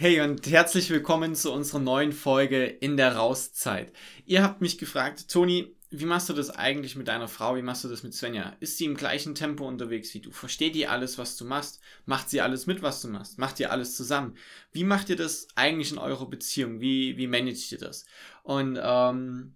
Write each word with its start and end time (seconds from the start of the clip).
Hey 0.00 0.22
und 0.22 0.46
herzlich 0.46 0.88
willkommen 0.88 1.34
zu 1.34 1.52
unserer 1.52 1.78
neuen 1.78 2.12
Folge 2.12 2.64
in 2.64 2.96
der 2.96 3.16
Rauszeit. 3.16 3.92
Ihr 4.24 4.42
habt 4.42 4.62
mich 4.62 4.78
gefragt, 4.78 5.28
Toni, 5.28 5.76
wie 5.90 6.06
machst 6.06 6.30
du 6.30 6.32
das 6.32 6.48
eigentlich 6.48 6.96
mit 6.96 7.06
deiner 7.06 7.28
Frau? 7.28 7.54
Wie 7.54 7.60
machst 7.60 7.84
du 7.84 7.88
das 7.88 8.02
mit 8.02 8.14
Svenja? 8.14 8.56
Ist 8.60 8.78
sie 8.78 8.86
im 8.86 8.96
gleichen 8.96 9.34
Tempo 9.34 9.68
unterwegs 9.68 10.14
wie 10.14 10.20
du? 10.20 10.30
Versteht 10.30 10.74
ihr 10.74 10.90
alles, 10.90 11.18
was 11.18 11.36
du 11.36 11.44
machst? 11.44 11.80
Macht 12.06 12.30
sie 12.30 12.40
alles 12.40 12.66
mit, 12.66 12.80
was 12.80 13.02
du 13.02 13.08
machst? 13.08 13.38
Macht 13.38 13.60
ihr 13.60 13.70
alles 13.70 13.94
zusammen? 13.94 14.38
Wie 14.72 14.84
macht 14.84 15.10
ihr 15.10 15.16
das 15.16 15.48
eigentlich 15.54 15.92
in 15.92 15.98
eurer 15.98 16.30
Beziehung? 16.30 16.80
Wie, 16.80 17.18
wie 17.18 17.26
managt 17.26 17.70
ihr 17.70 17.78
das? 17.78 18.06
Und 18.42 18.80
ähm, 18.82 19.52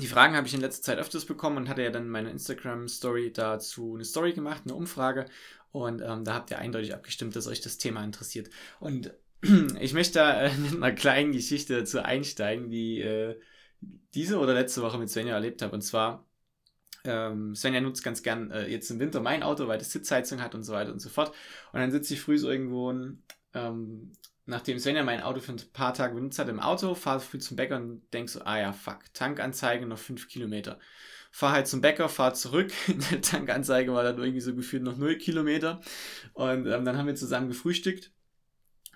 die 0.00 0.08
Fragen 0.08 0.34
habe 0.34 0.48
ich 0.48 0.54
in 0.54 0.62
letzter 0.62 0.82
Zeit 0.82 0.98
öfters 0.98 1.26
bekommen 1.26 1.58
und 1.58 1.68
hatte 1.68 1.84
ja 1.84 1.90
dann 1.90 2.08
meine 2.08 2.30
Instagram-Story 2.30 3.32
dazu 3.32 3.94
eine 3.94 4.04
Story 4.04 4.32
gemacht, 4.32 4.62
eine 4.64 4.74
Umfrage. 4.74 5.26
Und 5.70 6.02
ähm, 6.02 6.24
da 6.24 6.34
habt 6.34 6.50
ihr 6.50 6.58
eindeutig 6.58 6.92
abgestimmt, 6.92 7.36
dass 7.36 7.46
euch 7.46 7.60
das 7.60 7.78
Thema 7.78 8.02
interessiert. 8.02 8.50
Und 8.80 9.12
ich 9.80 9.92
möchte 9.92 10.14
da 10.14 10.42
äh, 10.42 10.54
mit 10.56 10.74
einer 10.74 10.92
kleinen 10.92 11.32
Geschichte 11.32 11.78
dazu 11.78 12.00
einsteigen, 12.00 12.70
die 12.70 13.00
äh, 13.00 13.38
diese 14.14 14.38
oder 14.38 14.54
letzte 14.54 14.82
Woche 14.82 14.98
mit 14.98 15.10
Svenja 15.10 15.34
erlebt 15.34 15.62
habe. 15.62 15.74
Und 15.74 15.82
zwar, 15.82 16.26
ähm, 17.04 17.54
Svenja 17.54 17.80
nutzt 17.80 18.02
ganz 18.02 18.22
gern 18.22 18.50
äh, 18.50 18.66
jetzt 18.68 18.90
im 18.90 18.98
Winter 18.98 19.20
mein 19.20 19.42
Auto, 19.42 19.68
weil 19.68 19.78
das 19.78 19.92
Sitzheizung 19.92 20.40
hat 20.40 20.54
und 20.54 20.64
so 20.64 20.72
weiter 20.72 20.92
und 20.92 21.00
so 21.00 21.08
fort. 21.08 21.32
Und 21.72 21.80
dann 21.80 21.90
sitze 21.90 22.14
ich 22.14 22.20
früh 22.20 22.38
so 22.38 22.50
irgendwo, 22.50 22.90
ähm, 23.54 24.12
nachdem 24.46 24.78
Svenja 24.78 25.02
mein 25.02 25.22
Auto 25.22 25.40
für 25.40 25.52
ein 25.52 25.60
paar 25.72 25.94
Tage 25.94 26.14
benutzt 26.14 26.38
hat, 26.38 26.48
im 26.48 26.60
Auto, 26.60 26.94
fahre 26.94 27.20
früh 27.20 27.38
zum 27.38 27.56
Bäcker 27.56 27.76
und 27.76 28.02
denke 28.12 28.30
so, 28.30 28.40
ah 28.42 28.58
ja, 28.58 28.72
fuck, 28.72 29.12
Tankanzeige 29.12 29.86
noch 29.86 29.98
fünf 29.98 30.28
Kilometer. 30.28 30.78
Fahr 31.30 31.52
halt 31.52 31.66
zum 31.66 31.82
Bäcker, 31.82 32.08
fahr 32.08 32.32
zurück. 32.32 32.72
Der 33.10 33.20
Tankanzeige 33.20 33.92
war 33.92 34.02
dann 34.02 34.18
irgendwie 34.18 34.40
so 34.40 34.54
gefühlt 34.54 34.82
noch 34.82 34.96
null 34.96 35.18
Kilometer. 35.18 35.82
Und 36.32 36.66
ähm, 36.66 36.84
dann 36.84 36.96
haben 36.96 37.06
wir 37.06 37.14
zusammen 37.14 37.48
gefrühstückt 37.48 38.10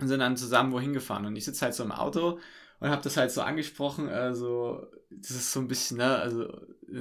und 0.00 0.08
sind 0.08 0.20
dann 0.20 0.36
zusammen 0.36 0.72
wohin 0.72 0.92
gefahren. 0.92 1.26
Und 1.26 1.36
ich 1.36 1.44
sitze 1.44 1.64
halt 1.64 1.74
so 1.74 1.82
im 1.82 1.92
Auto 1.92 2.38
und 2.80 2.90
habe 2.90 3.02
das 3.02 3.16
halt 3.16 3.30
so 3.30 3.42
angesprochen. 3.42 4.08
Also, 4.08 4.86
das 5.10 5.32
ist 5.32 5.52
so 5.52 5.60
ein 5.60 5.68
bisschen, 5.68 5.98
ne, 5.98 6.16
also 6.16 6.48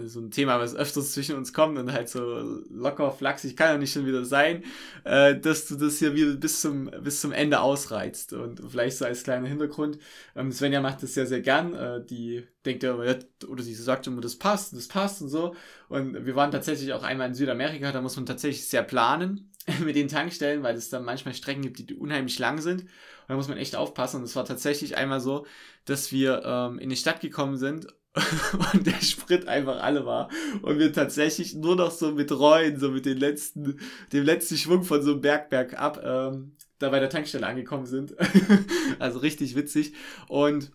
so 0.05 0.19
ein 0.19 0.31
Thema, 0.31 0.59
was 0.59 0.75
öfters 0.75 1.13
zwischen 1.13 1.35
uns 1.35 1.53
kommt 1.53 1.77
und 1.77 1.91
halt 1.91 2.09
so 2.09 2.21
locker, 2.69 3.11
flachsig, 3.11 3.55
kann 3.55 3.69
ja 3.69 3.77
nicht 3.77 3.93
schon 3.93 4.05
wieder 4.05 4.23
sein, 4.25 4.63
äh, 5.03 5.35
dass 5.35 5.67
du 5.67 5.75
das 5.75 5.99
hier 5.99 6.13
wieder 6.13 6.33
bis 6.35 6.61
zum, 6.61 6.91
bis 7.01 7.21
zum 7.21 7.31
Ende 7.31 7.61
ausreizt. 7.61 8.33
Und 8.33 8.61
vielleicht 8.69 8.97
so 8.97 9.05
als 9.05 9.23
kleiner 9.23 9.47
Hintergrund, 9.47 9.97
ähm, 10.35 10.51
Svenja 10.51 10.81
macht 10.81 11.01
das 11.03 11.13
sehr, 11.13 11.25
sehr 11.25 11.41
gern. 11.41 11.73
Äh, 11.73 12.05
die 12.05 12.45
denkt 12.65 12.83
ja, 12.83 12.95
oder 12.95 13.63
sie 13.63 13.73
sagt 13.73 14.07
immer, 14.07 14.21
das 14.21 14.35
passt, 14.35 14.73
das 14.73 14.87
passt 14.87 15.21
und 15.21 15.29
so. 15.29 15.55
Und 15.87 16.25
wir 16.25 16.35
waren 16.35 16.51
tatsächlich 16.51 16.93
auch 16.93 17.03
einmal 17.03 17.27
in 17.27 17.33
Südamerika, 17.33 17.91
da 17.91 18.01
muss 18.01 18.15
man 18.15 18.25
tatsächlich 18.25 18.67
sehr 18.67 18.83
planen 18.83 19.48
mit 19.83 19.95
den 19.95 20.07
Tankstellen, 20.07 20.63
weil 20.63 20.75
es 20.75 20.89
da 20.89 20.99
manchmal 20.99 21.33
Strecken 21.33 21.61
gibt, 21.61 21.79
die 21.79 21.95
unheimlich 21.95 22.39
lang 22.39 22.59
sind. 22.61 22.81
Und 22.81 22.89
da 23.29 23.35
muss 23.35 23.47
man 23.47 23.57
echt 23.57 23.75
aufpassen. 23.75 24.17
Und 24.17 24.23
es 24.23 24.35
war 24.35 24.45
tatsächlich 24.45 24.97
einmal 24.97 25.19
so, 25.19 25.45
dass 25.85 26.11
wir 26.11 26.43
ähm, 26.45 26.79
in 26.79 26.89
die 26.89 26.95
Stadt 26.95 27.21
gekommen 27.21 27.57
sind 27.57 27.87
und 28.73 28.87
der 28.87 29.01
Sprit 29.01 29.47
einfach 29.47 29.81
alle 29.81 30.05
war. 30.05 30.29
Und 30.61 30.79
wir 30.79 30.91
tatsächlich 30.91 31.55
nur 31.55 31.75
noch 31.75 31.91
so 31.91 32.11
mit 32.11 32.31
Reuen, 32.31 32.79
so 32.79 32.89
mit 32.89 33.05
den 33.05 33.17
letzten, 33.17 33.79
dem 34.11 34.23
letzten 34.23 34.57
Schwung 34.57 34.83
von 34.83 35.01
so 35.01 35.11
einem 35.11 35.21
Berg 35.21 35.49
bergab, 35.49 36.01
ähm, 36.03 36.55
da 36.79 36.89
bei 36.89 36.99
der 36.99 37.09
Tankstelle 37.09 37.45
angekommen 37.45 37.85
sind. 37.85 38.15
also 38.99 39.19
richtig 39.19 39.55
witzig. 39.55 39.93
Und 40.27 40.71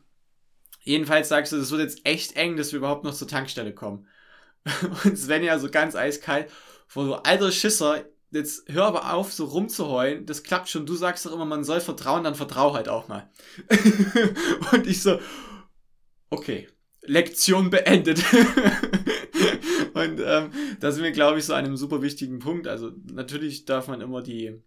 jedenfalls 0.82 1.28
sagst 1.28 1.52
du, 1.52 1.56
es 1.56 1.70
wird 1.70 1.80
jetzt 1.80 2.06
echt 2.06 2.36
eng, 2.36 2.56
dass 2.56 2.72
wir 2.72 2.78
überhaupt 2.78 3.04
noch 3.04 3.14
zur 3.14 3.28
Tankstelle 3.28 3.74
kommen. 3.74 4.06
Und 5.04 5.18
Sven 5.18 5.42
ja 5.42 5.58
so 5.58 5.70
ganz 5.70 5.94
eiskalt, 5.94 6.50
vor 6.86 7.04
so 7.04 7.14
alter 7.16 7.52
Schisser, 7.52 8.04
jetzt 8.34 8.64
hör 8.68 8.84
aber 8.84 9.14
auf, 9.14 9.32
so 9.32 9.44
rumzuheulen. 9.46 10.26
Das 10.26 10.42
klappt 10.42 10.68
schon. 10.68 10.86
Du 10.86 10.94
sagst 10.94 11.24
doch 11.24 11.32
immer, 11.32 11.44
man 11.44 11.64
soll 11.64 11.80
vertrauen, 11.80 12.24
dann 12.24 12.34
vertrau 12.34 12.74
halt 12.74 12.88
auch 12.88 13.08
mal. 13.08 13.30
und 14.72 14.86
ich 14.86 15.02
so, 15.02 15.18
okay, 16.30 16.68
Lektion 17.02 17.70
beendet. 17.70 18.22
und 19.94 20.20
ähm, 20.24 20.50
da 20.80 20.92
sind 20.92 21.04
wir, 21.04 21.12
glaube 21.12 21.38
ich, 21.38 21.44
so 21.44 21.54
an 21.54 21.64
einem 21.64 21.76
super 21.76 22.02
wichtigen 22.02 22.38
Punkt. 22.38 22.66
Also 22.66 22.92
natürlich 23.12 23.64
darf 23.64 23.88
man 23.88 24.00
immer 24.00 24.22
die 24.22 24.62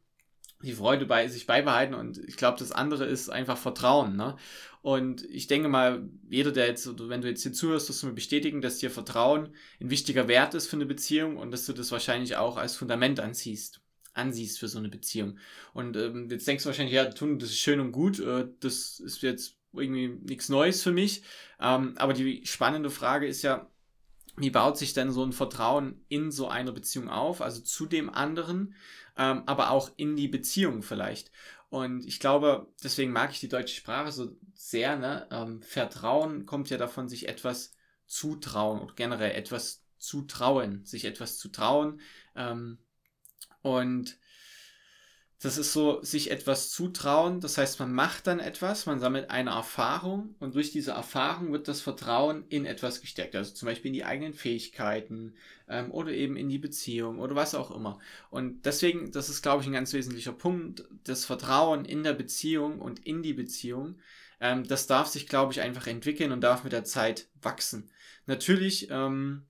die 0.64 0.74
Freude 0.74 1.06
bei 1.06 1.28
sich 1.28 1.46
beibehalten 1.46 1.94
und 1.94 2.18
ich 2.28 2.36
glaube, 2.36 2.58
das 2.58 2.72
andere 2.72 3.06
ist 3.06 3.30
einfach 3.30 3.58
Vertrauen. 3.58 4.16
Ne? 4.16 4.36
Und 4.88 5.30
ich 5.30 5.48
denke 5.48 5.68
mal, 5.68 6.08
jeder, 6.30 6.54
der 6.54 6.68
jetzt, 6.68 6.88
wenn 6.88 7.20
du 7.20 7.28
jetzt 7.28 7.44
hier 7.44 7.52
zuhörst, 7.52 7.90
wirst 7.90 8.04
du 8.04 8.08
mir 8.08 8.14
bestätigen, 8.14 8.62
dass 8.62 8.78
dir 8.78 8.90
Vertrauen 8.90 9.54
ein 9.82 9.90
wichtiger 9.90 10.30
Wert 10.30 10.54
ist 10.54 10.68
für 10.68 10.78
eine 10.78 10.86
Beziehung 10.86 11.36
und 11.36 11.52
dass 11.52 11.66
du 11.66 11.74
das 11.74 11.92
wahrscheinlich 11.92 12.38
auch 12.38 12.56
als 12.56 12.78
Fundament 12.78 13.20
ansiehst 13.20 13.82
ansiehst 14.14 14.58
für 14.58 14.70
so 14.70 14.80
eine 14.80 14.88
Beziehung. 14.88 15.40
Und 15.74 15.98
ähm, 15.98 16.30
jetzt 16.30 16.48
denkst 16.48 16.64
du 16.64 16.68
wahrscheinlich, 16.68 16.96
ja, 16.96 17.04
tun, 17.04 17.38
das 17.38 17.50
ist 17.50 17.60
schön 17.60 17.82
und 17.82 17.92
gut, 17.92 18.22
äh, 18.22 18.48
das 18.62 19.02
ist 19.02 19.22
jetzt 19.24 19.58
irgendwie 19.74 20.08
nichts 20.08 20.48
Neues 20.48 20.82
für 20.82 20.94
mich. 20.94 21.22
Ähm, 21.60 21.96
aber 21.98 22.14
die 22.14 22.46
spannende 22.46 22.90
Frage 22.90 23.28
ist 23.28 23.42
ja, 23.42 23.70
wie 24.38 24.52
baut 24.52 24.78
sich 24.78 24.94
denn 24.94 25.12
so 25.12 25.22
ein 25.22 25.34
Vertrauen 25.34 26.06
in 26.08 26.32
so 26.32 26.48
einer 26.48 26.72
Beziehung 26.72 27.10
auf, 27.10 27.42
also 27.42 27.60
zu 27.60 27.88
dem 27.88 28.10
anderen, 28.10 28.74
ähm, 29.18 29.44
aber 29.48 29.72
auch 29.72 29.92
in 29.98 30.16
die 30.16 30.30
Beziehung 30.30 30.82
vielleicht. 30.82 31.30
Und 31.70 32.06
ich 32.06 32.20
glaube, 32.20 32.72
deswegen 32.84 33.12
mag 33.12 33.32
ich 33.32 33.40
die 33.40 33.50
deutsche 33.50 33.76
Sprache 33.76 34.12
so 34.12 34.38
sehr. 34.54 34.96
Ne? 34.98 35.28
Ähm, 35.32 35.62
Vertrauen 35.62 36.46
kommt 36.46 36.70
ja 36.70 36.78
davon, 36.78 37.10
sich 37.10 37.28
etwas 37.28 37.74
zutrauen 38.06 38.80
oder 38.80 38.94
generell 38.96 39.32
etwas 39.32 39.86
zutrauen, 39.98 40.86
sich 40.86 41.06
etwas 41.06 41.38
zu 41.38 41.50
trauen. 41.50 42.00
Ähm, 42.36 42.80
und 43.62 44.18
das 45.40 45.60
ist 45.60 45.72
so, 45.72 46.02
sich 46.02 46.32
etwas 46.32 46.72
zutrauen. 46.72 47.42
Das 47.42 47.60
heißt, 47.60 47.80
man 47.80 47.94
macht 47.94 48.26
dann 48.26 48.40
etwas, 48.40 48.88
man 48.88 49.00
sammelt 49.00 49.30
eine 49.30 49.52
Erfahrung 49.52 50.36
und 50.40 50.56
durch 50.56 50.72
diese 50.72 50.92
Erfahrung 50.92 51.52
wird 51.52 51.68
das 51.68 51.82
Vertrauen 51.82 52.46
in 52.50 52.66
etwas 52.66 53.02
gesteckt. 53.02 53.36
Also 53.36 53.54
zum 53.54 53.68
Beispiel 53.68 53.90
in 53.90 53.94
die 53.94 54.04
eigenen 54.04 54.34
Fähigkeiten 54.34 55.36
ähm, 55.70 55.92
oder 55.92 56.12
eben 56.12 56.38
in 56.38 56.50
die 56.50 56.58
Beziehung 56.58 57.20
oder 57.20 57.36
was 57.36 57.54
auch 57.54 57.70
immer. 57.70 58.00
Und 58.32 58.66
deswegen, 58.66 59.12
das 59.12 59.30
ist, 59.30 59.44
glaube 59.44 59.62
ich, 59.62 59.68
ein 59.68 59.74
ganz 59.74 59.94
wesentlicher 59.94 60.34
Punkt. 60.34 60.86
Das 61.04 61.26
Vertrauen 61.26 61.86
in 61.86 62.04
der 62.04 62.14
Beziehung 62.14 62.80
und 62.82 63.06
in 63.06 63.22
die 63.22 63.34
Beziehung, 63.34 64.00
ähm, 64.40 64.68
das 64.68 64.88
darf 64.88 65.08
sich, 65.08 65.28
glaube 65.28 65.54
ich, 65.54 65.62
einfach 65.62 65.86
entwickeln 65.86 66.32
und 66.32 66.42
darf 66.42 66.64
mit 66.64 66.74
der 66.74 66.84
Zeit 66.84 67.28
wachsen. 67.44 67.92
Natürlich, 68.26 68.88
ähm, 68.90 69.46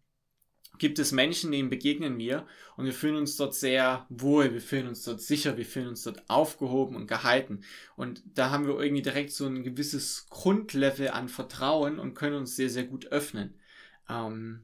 gibt 0.79 0.99
es 0.99 1.11
Menschen, 1.11 1.51
denen 1.51 1.69
begegnen 1.69 2.17
wir 2.17 2.45
und 2.75 2.85
wir 2.85 2.93
fühlen 2.93 3.17
uns 3.17 3.37
dort 3.37 3.55
sehr 3.55 4.05
wohl, 4.09 4.53
wir 4.53 4.61
fühlen 4.61 4.87
uns 4.87 5.03
dort 5.03 5.21
sicher, 5.21 5.57
wir 5.57 5.65
fühlen 5.65 5.89
uns 5.89 6.03
dort 6.03 6.29
aufgehoben 6.29 6.95
und 6.95 7.07
gehalten. 7.07 7.61
Und 7.95 8.21
da 8.33 8.49
haben 8.51 8.67
wir 8.67 8.79
irgendwie 8.79 9.01
direkt 9.01 9.31
so 9.31 9.45
ein 9.45 9.63
gewisses 9.63 10.27
Grundlevel 10.29 11.09
an 11.09 11.29
Vertrauen 11.29 11.99
und 11.99 12.13
können 12.13 12.35
uns 12.35 12.55
sehr, 12.55 12.69
sehr 12.69 12.83
gut 12.83 13.07
öffnen. 13.11 13.55
Ähm, 14.09 14.61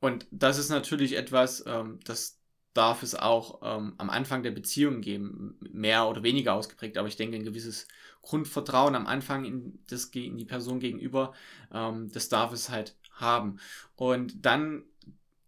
und 0.00 0.26
das 0.30 0.58
ist 0.58 0.68
natürlich 0.68 1.16
etwas, 1.16 1.64
ähm, 1.66 2.00
das 2.04 2.40
darf 2.74 3.02
es 3.02 3.14
auch 3.14 3.60
ähm, 3.62 3.94
am 3.98 4.10
Anfang 4.10 4.42
der 4.42 4.50
Beziehung 4.50 5.02
geben, 5.02 5.58
mehr 5.60 6.08
oder 6.08 6.22
weniger 6.22 6.54
ausgeprägt, 6.54 6.96
aber 6.96 7.06
ich 7.06 7.16
denke, 7.16 7.36
ein 7.36 7.44
gewisses 7.44 7.86
Grundvertrauen 8.22 8.94
am 8.94 9.06
Anfang 9.06 9.44
in, 9.44 9.78
das, 9.88 10.06
in 10.06 10.38
die 10.38 10.44
Person 10.44 10.78
gegenüber, 10.78 11.34
das 11.70 12.28
darf 12.28 12.52
es 12.52 12.70
halt 12.70 12.94
haben. 13.12 13.58
Und 13.96 14.46
dann 14.46 14.84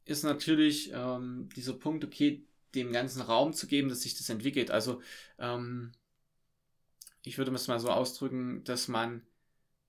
ist 0.04 0.22
natürlich 0.22 0.92
ähm, 0.92 1.48
dieser 1.56 1.74
Punkt, 1.74 2.04
okay, 2.04 2.44
dem 2.74 2.92
ganzen 2.92 3.22
Raum 3.22 3.52
zu 3.52 3.66
geben, 3.66 3.88
dass 3.88 4.02
sich 4.02 4.16
das 4.16 4.28
entwickelt. 4.28 4.70
Also 4.70 5.00
ähm, 5.38 5.92
ich 7.22 7.38
würde 7.38 7.52
es 7.54 7.68
mal 7.68 7.80
so 7.80 7.90
ausdrücken, 7.90 8.64
dass 8.64 8.88
man 8.88 9.22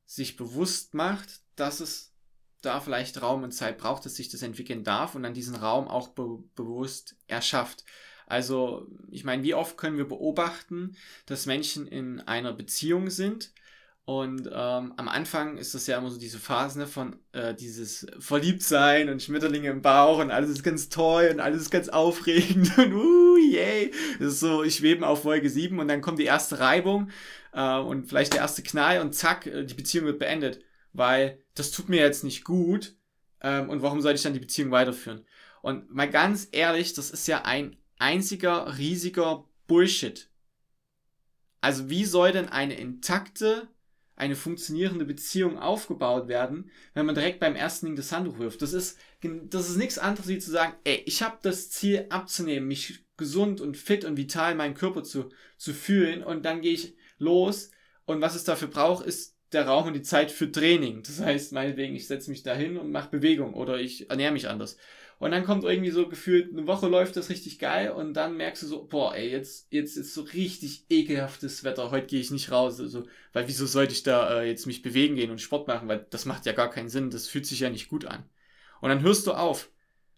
sich 0.06 0.38
bewusst 0.38 0.94
macht, 0.94 1.42
dass 1.56 1.80
es 1.80 2.14
da 2.62 2.80
vielleicht 2.80 3.22
Raum 3.22 3.44
und 3.44 3.52
Zeit 3.52 3.78
braucht, 3.78 4.06
dass 4.06 4.16
sich 4.16 4.30
das 4.30 4.42
entwickeln 4.42 4.84
darf 4.84 5.16
und 5.16 5.24
dann 5.24 5.34
diesen 5.34 5.56
Raum 5.56 5.88
auch 5.88 6.10
be 6.10 6.44
bewusst 6.56 7.16
erschafft. 7.28 7.84
Also, 8.28 8.88
ich 9.12 9.24
meine, 9.24 9.44
wie 9.44 9.54
oft 9.54 9.78
können 9.78 9.98
wir 9.98 10.08
beobachten, 10.08 10.96
dass 11.28 11.46
Menschen 11.46 11.88
in 11.88 12.22
einer 12.22 12.54
Beziehung 12.54 13.10
sind 13.10 13.52
Und 14.06 14.48
ähm, 14.54 14.94
am 14.98 15.08
Anfang 15.08 15.58
ist 15.58 15.74
das 15.74 15.88
ja 15.88 15.98
immer 15.98 16.12
so 16.12 16.20
diese 16.20 16.38
Phase 16.38 16.78
ne, 16.78 16.86
von 16.86 17.18
äh, 17.32 17.56
dieses 17.56 18.06
Verliebtsein 18.20 19.10
und 19.10 19.24
Schmetterlinge 19.24 19.72
im 19.72 19.82
Bauch 19.82 20.20
und 20.20 20.30
alles 20.30 20.52
ist 20.52 20.64
ganz 20.64 20.90
toll 20.90 21.32
und 21.34 21.40
alles 21.40 21.64
ist 21.64 21.72
ganz 21.72 21.90
aufregend 21.90 22.78
und 22.78 22.94
uh, 22.94 23.38
yay. 23.38 23.92
Das 24.20 24.34
ist 24.34 24.42
so, 24.42 24.62
ich 24.64 24.76
schwebe 24.76 25.08
auf 25.08 25.26
Wolke 25.26 25.50
7 25.50 25.80
und 25.80 25.88
dann 25.88 26.02
kommt 26.02 26.20
die 26.20 26.26
erste 26.26 26.60
Reibung 26.60 27.10
äh, 27.52 27.80
und 27.80 28.06
vielleicht 28.08 28.34
der 28.34 28.42
erste 28.42 28.62
Knall 28.62 29.02
und 29.02 29.16
zack, 29.16 29.48
äh, 29.48 29.66
die 29.66 29.74
Beziehung 29.74 30.06
wird 30.06 30.20
beendet. 30.20 30.64
Weil 30.94 31.40
das 31.56 31.72
tut 31.72 31.90
mir 31.90 32.00
jetzt 32.00 32.24
nicht 32.24 32.44
gut 32.44 32.96
ähm, 33.42 33.70
und 33.70 33.82
warum 33.82 34.02
soll 34.02 34.14
ich 34.14 34.22
dann 34.22 34.34
die 34.34 34.40
Beziehung 34.40 34.70
weiterführen? 34.70 35.26
Und 35.64 35.92
mal 35.92 36.08
ganz 36.08 36.48
ehrlich, 36.52 36.94
das 36.94 37.10
ist 37.10 37.28
ja 37.28 37.42
ein 37.44 37.76
einziger 37.98 38.78
riesiger 38.78 39.46
Bullshit. 39.66 40.30
Also 41.60 41.90
wie 41.90 42.06
soll 42.06 42.34
denn 42.34 42.50
eine 42.50 42.76
intakte 42.76 43.68
eine 44.16 44.36
funktionierende 44.36 45.06
Beziehung 45.06 45.60
aufgebaut 45.60 46.28
werden, 46.28 46.72
wenn 46.94 47.06
man 47.06 47.16
direkt 47.16 47.40
beim 47.40 47.56
ersten 47.56 47.88
Ding 47.88 47.96
das 47.96 48.12
Handtuch 48.12 48.40
wirft. 48.40 48.62
Das 48.62 48.74
ist, 48.74 48.98
das 49.22 49.70
ist 49.70 49.78
nichts 49.78 49.98
anderes, 49.98 50.28
wie 50.28 50.40
zu 50.40 50.52
sagen, 50.52 50.74
ey, 50.84 51.02
ich 51.06 51.22
habe 51.22 51.38
das 51.42 51.70
Ziel 51.70 52.06
abzunehmen, 52.10 52.68
mich 52.68 53.06
gesund 53.18 53.62
und 53.62 53.78
fit 53.78 54.06
und 54.06 54.18
vital 54.18 54.54
in 54.54 54.58
meinem 54.58 54.74
Körper 54.74 55.04
zu, 55.04 55.30
zu 55.58 55.74
fühlen 55.74 56.24
und 56.24 56.44
dann 56.46 56.62
gehe 56.62 56.74
ich 56.74 56.96
los 57.18 57.72
und 58.06 58.22
was 58.22 58.36
es 58.36 58.44
dafür 58.44 58.68
braucht, 58.68 59.06
ist 59.06 59.36
der 59.52 59.68
Raum 59.68 59.88
und 59.88 59.94
die 59.94 60.02
Zeit 60.02 60.32
für 60.32 60.52
Training. 60.52 61.04
Das 61.04 61.20
heißt, 61.20 61.54
meinetwegen, 61.54 61.96
ich 61.96 62.08
setze 62.08 62.30
mich 62.30 62.44
dahin 62.44 62.78
und 62.78 62.92
mache 62.92 63.10
Bewegung 63.10 63.54
oder 63.54 63.80
ich 63.80 64.10
ernähre 64.10 64.34
mich 64.34 64.50
anders. 64.50 64.78
Und 65.26 65.32
dann 65.32 65.44
kommt 65.44 65.64
irgendwie 65.64 65.90
so 65.90 66.08
gefühlt, 66.08 66.54
eine 66.54 66.68
Woche 66.68 66.88
läuft 66.88 67.16
das 67.16 67.32
richtig 67.32 67.58
geil 67.58 67.90
und 67.90 68.14
dann 68.14 68.38
merkst 68.38 68.62
du 68.62 68.68
so, 68.68 68.86
boah, 68.86 69.16
ey, 69.16 69.28
jetzt, 69.32 69.66
jetzt 69.72 69.98
ist 69.98 70.14
so 70.14 70.22
richtig 70.22 70.86
ekelhaftes 70.88 71.64
Wetter, 71.64 71.90
heute 71.90 72.06
gehe 72.06 72.20
ich 72.20 72.30
nicht 72.30 72.52
raus, 72.52 72.80
also, 72.80 73.08
weil 73.34 73.48
wieso 73.48 73.66
sollte 73.66 73.94
ich 73.94 74.04
da 74.04 74.42
äh, 74.42 74.48
jetzt 74.48 74.68
mich 74.68 74.84
bewegen 74.84 75.16
gehen 75.16 75.32
und 75.32 75.42
Sport 75.42 75.68
machen, 75.68 75.88
weil 75.88 76.06
das 76.12 76.26
macht 76.26 76.46
ja 76.46 76.52
gar 76.52 76.70
keinen 76.70 76.90
Sinn, 76.90 77.10
das 77.10 77.28
fühlt 77.28 77.48
sich 77.48 77.62
ja 77.62 77.72
nicht 77.72 77.90
gut 77.90 78.06
an. 78.06 78.30
Und 78.82 78.90
dann 78.90 79.02
hörst 79.02 79.26
du 79.26 79.32
auf. 79.32 79.72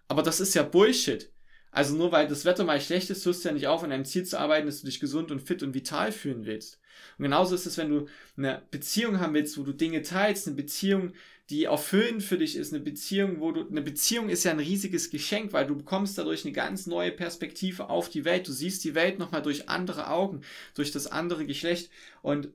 Aber 0.09 0.24
das 0.24 0.42
ist 0.42 0.56
ja 0.56 0.63
Bullshit. 0.63 1.31
Also 1.78 1.96
nur 1.96 2.12
weil 2.12 2.28
das 2.28 2.44
Wetter 2.44 2.64
mal 2.64 2.82
schlecht 2.82 3.12
ist, 3.12 3.24
hörst 3.24 3.46
du 3.46 3.50
ja 3.50 3.54
nicht 3.54 3.68
auf, 3.68 3.84
an 3.84 3.92
einem 3.92 4.04
Ziel 4.04 4.24
zu 4.24 4.40
arbeiten, 4.40 4.66
dass 4.66 4.82
du 4.82 4.88
dich 4.88 5.00
gesund 5.00 5.30
und 5.30 5.44
fit 5.44 5.62
und 5.62 5.76
vital 5.76 6.12
fühlen 6.12 6.48
willst. 6.48 6.80
Und 7.20 7.24
genauso 7.26 7.54
ist 7.54 7.68
es, 7.68 7.78
wenn 7.78 7.92
du 7.92 8.08
eine 8.36 8.64
Beziehung 8.72 9.20
haben 9.20 9.36
willst, 9.36 9.60
wo 9.60 9.62
du 9.62 9.74
Dinge 9.74 10.02
teilst, 10.02 10.48
eine 10.48 10.56
Beziehung, 10.56 11.14
die 11.52 11.66
erfüllend 11.66 12.24
für 12.24 12.40
dich 12.40 12.56
ist, 12.56 12.74
eine 12.74 12.82
Beziehung, 12.82 13.42
wo 13.42 13.52
du, 13.52 13.70
eine 13.70 13.84
Beziehung 13.84 14.30
ist 14.30 14.44
ja 14.44 14.54
ein 14.54 14.60
riesiges 14.60 15.12
Geschenk, 15.12 15.54
weil 15.54 15.68
du 15.68 15.76
bekommst 15.76 16.18
dadurch 16.18 16.46
eine 16.46 16.52
ganz 16.52 16.88
neue 16.88 17.12
Perspektive 17.12 17.92
auf 17.92 18.10
die 18.10 18.26
Welt. 18.26 18.48
Du 18.48 18.54
siehst 18.54 18.84
die 18.84 18.96
Welt 18.96 19.20
nochmal 19.20 19.44
durch 19.44 19.70
andere 19.70 20.10
Augen, 20.10 20.42
durch 20.74 20.90
das 20.90 21.06
andere 21.06 21.46
Geschlecht 21.46 21.92
und 22.24 22.50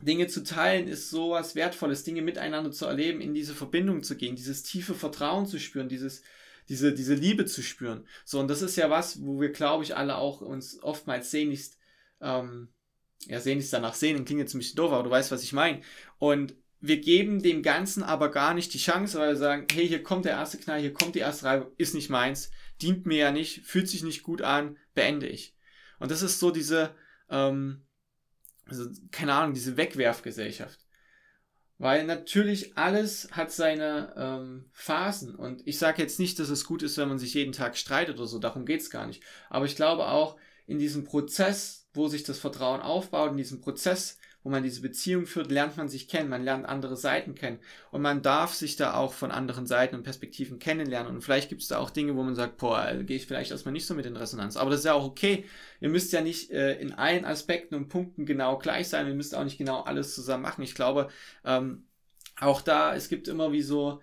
Dinge 0.00 0.28
zu 0.28 0.44
teilen 0.44 0.86
ist 0.86 1.10
so 1.10 1.30
was 1.30 1.56
Wertvolles, 1.56 2.04
Dinge 2.04 2.22
miteinander 2.22 2.70
zu 2.70 2.86
erleben, 2.86 3.20
in 3.20 3.34
diese 3.34 3.56
Verbindung 3.56 4.04
zu 4.04 4.16
gehen, 4.16 4.36
dieses 4.36 4.62
tiefe 4.62 4.94
Vertrauen 4.94 5.46
zu 5.46 5.58
spüren, 5.58 5.88
dieses, 5.88 6.22
diese, 6.68 6.92
diese 6.92 7.14
Liebe 7.14 7.46
zu 7.46 7.62
spüren. 7.62 8.06
So, 8.24 8.38
und 8.40 8.48
das 8.48 8.62
ist 8.62 8.76
ja 8.76 8.90
was, 8.90 9.22
wo 9.22 9.40
wir, 9.40 9.50
glaube 9.50 9.84
ich, 9.84 9.96
alle 9.96 10.16
auch 10.16 10.40
uns 10.40 10.82
oftmals 10.82 11.30
sehnlichst, 11.30 11.78
ähm, 12.20 12.68
ja, 13.26 13.40
sehnlichst 13.40 13.72
danach 13.72 13.94
sehen, 13.94 14.24
klingt 14.24 14.40
jetzt 14.40 14.54
ein 14.54 14.58
bisschen 14.58 14.76
doof, 14.76 14.92
aber 14.92 15.02
du 15.02 15.10
weißt, 15.10 15.30
was 15.30 15.42
ich 15.42 15.52
meine. 15.52 15.80
Und 16.18 16.54
wir 16.80 17.00
geben 17.00 17.42
dem 17.42 17.62
Ganzen 17.62 18.02
aber 18.02 18.30
gar 18.30 18.54
nicht 18.54 18.72
die 18.72 18.78
Chance, 18.78 19.18
weil 19.18 19.30
wir 19.30 19.36
sagen, 19.36 19.66
hey, 19.72 19.88
hier 19.88 20.02
kommt 20.02 20.24
der 20.24 20.32
erste 20.32 20.58
Knall, 20.58 20.80
hier 20.80 20.92
kommt 20.92 21.14
die 21.14 21.20
erste 21.20 21.46
Reibe, 21.46 21.72
ist 21.76 21.94
nicht 21.94 22.10
meins, 22.10 22.50
dient 22.80 23.06
mir 23.06 23.18
ja 23.18 23.32
nicht, 23.32 23.66
fühlt 23.66 23.88
sich 23.88 24.02
nicht 24.04 24.22
gut 24.22 24.42
an, 24.42 24.76
beende 24.94 25.26
ich. 25.26 25.56
Und 25.98 26.10
das 26.10 26.22
ist 26.22 26.38
so 26.38 26.50
diese, 26.50 26.94
ähm, 27.28 27.84
also, 28.66 28.88
keine 29.10 29.32
Ahnung, 29.32 29.54
diese 29.54 29.76
Wegwerfgesellschaft. 29.76 30.78
Weil 31.78 32.04
natürlich 32.04 32.76
alles 32.76 33.28
hat 33.30 33.52
seine 33.52 34.12
ähm, 34.16 34.64
Phasen. 34.72 35.36
Und 35.36 35.62
ich 35.64 35.78
sage 35.78 36.02
jetzt 36.02 36.18
nicht, 36.18 36.38
dass 36.40 36.48
es 36.48 36.64
gut 36.64 36.82
ist, 36.82 36.98
wenn 36.98 37.08
man 37.08 37.20
sich 37.20 37.34
jeden 37.34 37.52
Tag 37.52 37.76
streitet 37.76 38.16
oder 38.16 38.26
so, 38.26 38.40
darum 38.40 38.66
geht's 38.66 38.90
gar 38.90 39.06
nicht. 39.06 39.22
Aber 39.48 39.64
ich 39.64 39.76
glaube 39.76 40.08
auch, 40.08 40.36
in 40.66 40.78
diesem 40.78 41.04
Prozess, 41.04 41.88
wo 41.94 42.08
sich 42.08 42.24
das 42.24 42.38
Vertrauen 42.38 42.80
aufbaut, 42.80 43.30
in 43.30 43.36
diesem 43.36 43.60
Prozess, 43.60 44.17
wo 44.48 44.50
man 44.50 44.62
diese 44.62 44.80
Beziehung 44.80 45.26
führt, 45.26 45.50
lernt 45.50 45.76
man 45.76 45.90
sich 45.90 46.08
kennen, 46.08 46.30
man 46.30 46.42
lernt 46.42 46.64
andere 46.64 46.96
Seiten 46.96 47.34
kennen 47.34 47.58
und 47.90 48.00
man 48.00 48.22
darf 48.22 48.54
sich 48.54 48.76
da 48.76 48.94
auch 48.94 49.12
von 49.12 49.30
anderen 49.30 49.66
Seiten 49.66 49.94
und 49.94 50.04
Perspektiven 50.04 50.58
kennenlernen 50.58 51.14
und 51.14 51.20
vielleicht 51.20 51.50
gibt 51.50 51.60
es 51.60 51.68
da 51.68 51.76
auch 51.76 51.90
Dinge, 51.90 52.16
wo 52.16 52.22
man 52.22 52.34
sagt, 52.34 52.56
boah, 52.56 52.88
äh, 52.88 53.04
gehe 53.04 53.18
ich 53.18 53.26
vielleicht 53.26 53.50
erstmal 53.50 53.72
nicht 53.72 53.84
so 53.84 53.94
mit 53.94 54.06
in 54.06 54.16
Resonanz, 54.16 54.56
aber 54.56 54.70
das 54.70 54.80
ist 54.80 54.86
ja 54.86 54.94
auch 54.94 55.04
okay. 55.04 55.44
Ihr 55.80 55.90
müsst 55.90 56.14
ja 56.14 56.22
nicht 56.22 56.50
äh, 56.50 56.80
in 56.80 56.94
allen 56.94 57.26
Aspekten 57.26 57.74
und 57.74 57.88
Punkten 57.88 58.24
genau 58.24 58.56
gleich 58.56 58.88
sein, 58.88 59.06
ihr 59.06 59.14
müsst 59.14 59.34
auch 59.34 59.44
nicht 59.44 59.58
genau 59.58 59.82
alles 59.82 60.14
zusammen 60.14 60.44
machen. 60.44 60.62
Ich 60.62 60.74
glaube, 60.74 61.08
ähm, 61.44 61.84
auch 62.40 62.62
da, 62.62 62.94
es 62.94 63.10
gibt 63.10 63.28
immer 63.28 63.52
wie 63.52 63.60
so, 63.60 64.00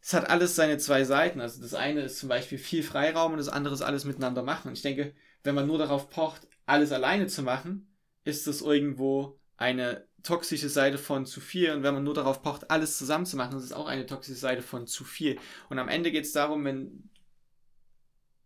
es 0.00 0.12
hat 0.12 0.28
alles 0.28 0.56
seine 0.56 0.78
zwei 0.78 1.04
Seiten. 1.04 1.40
Also 1.40 1.62
das 1.62 1.74
eine 1.74 2.00
ist 2.00 2.18
zum 2.18 2.28
Beispiel 2.28 2.58
viel 2.58 2.82
Freiraum 2.82 3.32
und 3.32 3.38
das 3.38 3.48
andere 3.48 3.74
ist 3.74 3.82
alles 3.82 4.04
miteinander 4.04 4.42
machen. 4.42 4.68
Und 4.68 4.74
ich 4.74 4.82
denke, 4.82 5.14
wenn 5.44 5.54
man 5.54 5.68
nur 5.68 5.78
darauf 5.78 6.10
pocht, 6.10 6.48
alles 6.66 6.90
alleine 6.90 7.28
zu 7.28 7.42
machen, 7.42 7.88
ist 8.24 8.46
das 8.46 8.60
irgendwo 8.60 9.40
eine 9.56 10.06
toxische 10.22 10.68
Seite 10.68 10.98
von 10.98 11.26
zu 11.26 11.40
viel 11.40 11.72
und 11.72 11.82
wenn 11.82 11.94
man 11.94 12.04
nur 12.04 12.14
darauf 12.14 12.42
pocht, 12.42 12.70
alles 12.70 12.96
zusammen 12.98 13.26
zu 13.26 13.36
machen, 13.36 13.52
das 13.52 13.64
ist 13.64 13.72
auch 13.72 13.86
eine 13.86 14.06
toxische 14.06 14.38
Seite 14.38 14.62
von 14.62 14.86
zu 14.86 15.04
viel. 15.04 15.38
Und 15.68 15.78
am 15.78 15.88
Ende 15.88 16.12
geht 16.12 16.24
es 16.24 16.32
darum, 16.32 16.64
wenn 16.64 17.10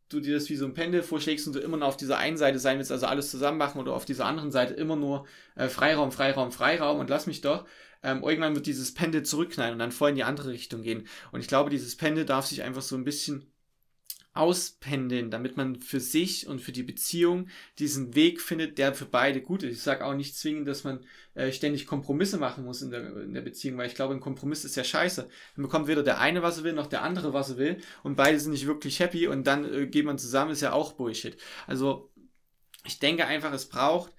du 0.08 0.20
dir 0.20 0.34
das 0.34 0.48
wie 0.48 0.56
so 0.56 0.64
ein 0.64 0.74
Pendel 0.74 1.02
vorschlägst 1.02 1.46
und 1.46 1.54
du 1.54 1.60
immer 1.60 1.76
nur 1.76 1.88
auf 1.88 1.96
dieser 1.96 2.18
einen 2.18 2.36
Seite 2.36 2.58
sein 2.58 2.78
willst, 2.78 2.92
also 2.92 3.06
alles 3.06 3.30
zusammen 3.30 3.58
machen 3.58 3.80
oder 3.80 3.94
auf 3.94 4.04
dieser 4.04 4.26
anderen 4.26 4.52
Seite 4.52 4.74
immer 4.74 4.96
nur 4.96 5.26
äh, 5.56 5.68
Freiraum, 5.68 6.12
Freiraum, 6.12 6.52
Freiraum 6.52 7.00
und 7.00 7.10
lass 7.10 7.26
mich 7.26 7.40
doch, 7.40 7.66
ähm, 8.02 8.22
irgendwann 8.22 8.54
wird 8.54 8.66
dieses 8.66 8.94
Pendel 8.94 9.24
zurückknallen 9.24 9.72
und 9.72 9.78
dann 9.80 9.92
voll 9.92 10.10
in 10.10 10.16
die 10.16 10.24
andere 10.24 10.50
Richtung 10.50 10.82
gehen. 10.82 11.08
Und 11.32 11.40
ich 11.40 11.48
glaube, 11.48 11.70
dieses 11.70 11.96
Pendel 11.96 12.24
darf 12.24 12.46
sich 12.46 12.62
einfach 12.62 12.82
so 12.82 12.96
ein 12.96 13.04
bisschen 13.04 13.50
auspendeln, 14.36 15.30
damit 15.30 15.56
man 15.56 15.80
für 15.80 16.00
sich 16.00 16.46
und 16.46 16.60
für 16.60 16.72
die 16.72 16.82
Beziehung 16.82 17.48
diesen 17.78 18.14
Weg 18.14 18.40
findet, 18.40 18.78
der 18.78 18.94
für 18.94 19.06
beide 19.06 19.40
gut 19.42 19.62
ist. 19.62 19.76
Ich 19.76 19.82
sage 19.82 20.04
auch 20.04 20.14
nicht 20.14 20.36
zwingend, 20.36 20.68
dass 20.68 20.84
man 20.84 21.04
äh, 21.34 21.52
ständig 21.52 21.86
Kompromisse 21.86 22.38
machen 22.38 22.64
muss 22.64 22.82
in 22.82 22.90
der, 22.90 23.16
in 23.16 23.34
der 23.34 23.40
Beziehung, 23.40 23.78
weil 23.78 23.88
ich 23.88 23.94
glaube, 23.94 24.14
ein 24.14 24.20
Kompromiss 24.20 24.64
ist 24.64 24.76
ja 24.76 24.84
scheiße. 24.84 25.28
Dann 25.56 25.62
bekommt 25.62 25.88
weder 25.88 26.02
der 26.02 26.20
eine, 26.20 26.42
was 26.42 26.58
er 26.58 26.64
will, 26.64 26.72
noch 26.72 26.86
der 26.86 27.02
andere, 27.02 27.32
was 27.32 27.50
er 27.50 27.58
will 27.58 27.78
und 28.02 28.16
beide 28.16 28.38
sind 28.38 28.52
nicht 28.52 28.66
wirklich 28.66 29.00
happy 29.00 29.26
und 29.26 29.46
dann 29.46 29.64
äh, 29.72 29.86
geht 29.86 30.04
man 30.04 30.18
zusammen, 30.18 30.52
ist 30.52 30.62
ja 30.62 30.72
auch 30.72 30.92
Bullshit. 30.92 31.36
Also 31.66 32.12
ich 32.84 32.98
denke 32.98 33.26
einfach, 33.26 33.52
es 33.52 33.68
braucht 33.68 34.12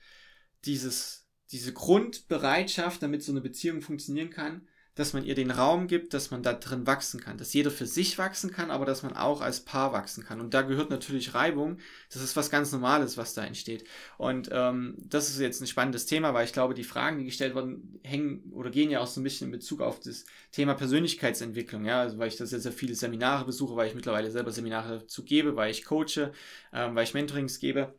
dieses, 0.65 1.27
diese 1.51 1.73
Grundbereitschaft, 1.73 3.01
damit 3.01 3.23
so 3.23 3.31
eine 3.31 3.41
Beziehung 3.41 3.81
funktionieren 3.81 4.29
kann, 4.29 4.67
dass 4.97 5.13
man 5.13 5.23
ihr 5.23 5.35
den 5.35 5.51
Raum 5.51 5.87
gibt, 5.87 6.13
dass 6.13 6.31
man 6.31 6.41
da 6.41 6.53
drin 6.53 6.87
wachsen 6.87 7.21
kann, 7.21 7.37
dass 7.37 7.53
jeder 7.53 7.69
für 7.69 7.85
sich 7.85 8.17
wachsen 8.17 8.51
kann, 8.51 8.71
aber 8.71 8.85
dass 8.85 9.03
man 9.03 9.15
auch 9.15 9.41
als 9.41 9.61
Paar 9.61 9.93
wachsen 9.93 10.25
kann. 10.25 10.41
Und 10.41 10.53
da 10.53 10.63
gehört 10.63 10.89
natürlich 10.89 11.35
Reibung. 11.35 11.77
Das 12.11 12.23
ist 12.23 12.35
was 12.35 12.49
ganz 12.49 12.71
Normales, 12.71 13.15
was 13.15 13.35
da 13.35 13.45
entsteht. 13.45 13.85
Und 14.17 14.49
ähm, 14.51 14.95
das 14.97 15.29
ist 15.29 15.39
jetzt 15.39 15.61
ein 15.61 15.67
spannendes 15.67 16.07
Thema, 16.07 16.33
weil 16.33 16.45
ich 16.45 16.53
glaube, 16.53 16.73
die 16.73 16.83
Fragen, 16.83 17.19
die 17.19 17.25
gestellt 17.25 17.53
wurden, 17.53 17.99
hängen 18.03 18.51
oder 18.51 18.71
gehen 18.71 18.89
ja 18.89 18.99
auch 18.99 19.07
so 19.07 19.21
ein 19.21 19.23
bisschen 19.23 19.47
in 19.47 19.51
Bezug 19.51 19.81
auf 19.81 19.99
das 19.99 20.25
Thema 20.51 20.73
Persönlichkeitsentwicklung. 20.73 21.85
Ja, 21.85 22.01
also 22.01 22.17
weil 22.17 22.29
ich 22.29 22.37
da 22.37 22.47
sehr, 22.47 22.59
sehr 22.59 22.71
viele 22.71 22.95
Seminare 22.95 23.45
besuche, 23.45 23.75
weil 23.75 23.87
ich 23.87 23.95
mittlerweile 23.95 24.31
selber 24.31 24.51
Seminare 24.51 24.99
dazu 24.99 25.23
gebe, 25.23 25.55
weil 25.55 25.69
ich 25.69 25.85
coache, 25.85 26.31
ähm, 26.73 26.95
weil 26.95 27.03
ich 27.03 27.13
Mentorings 27.13 27.59
gebe. 27.59 27.93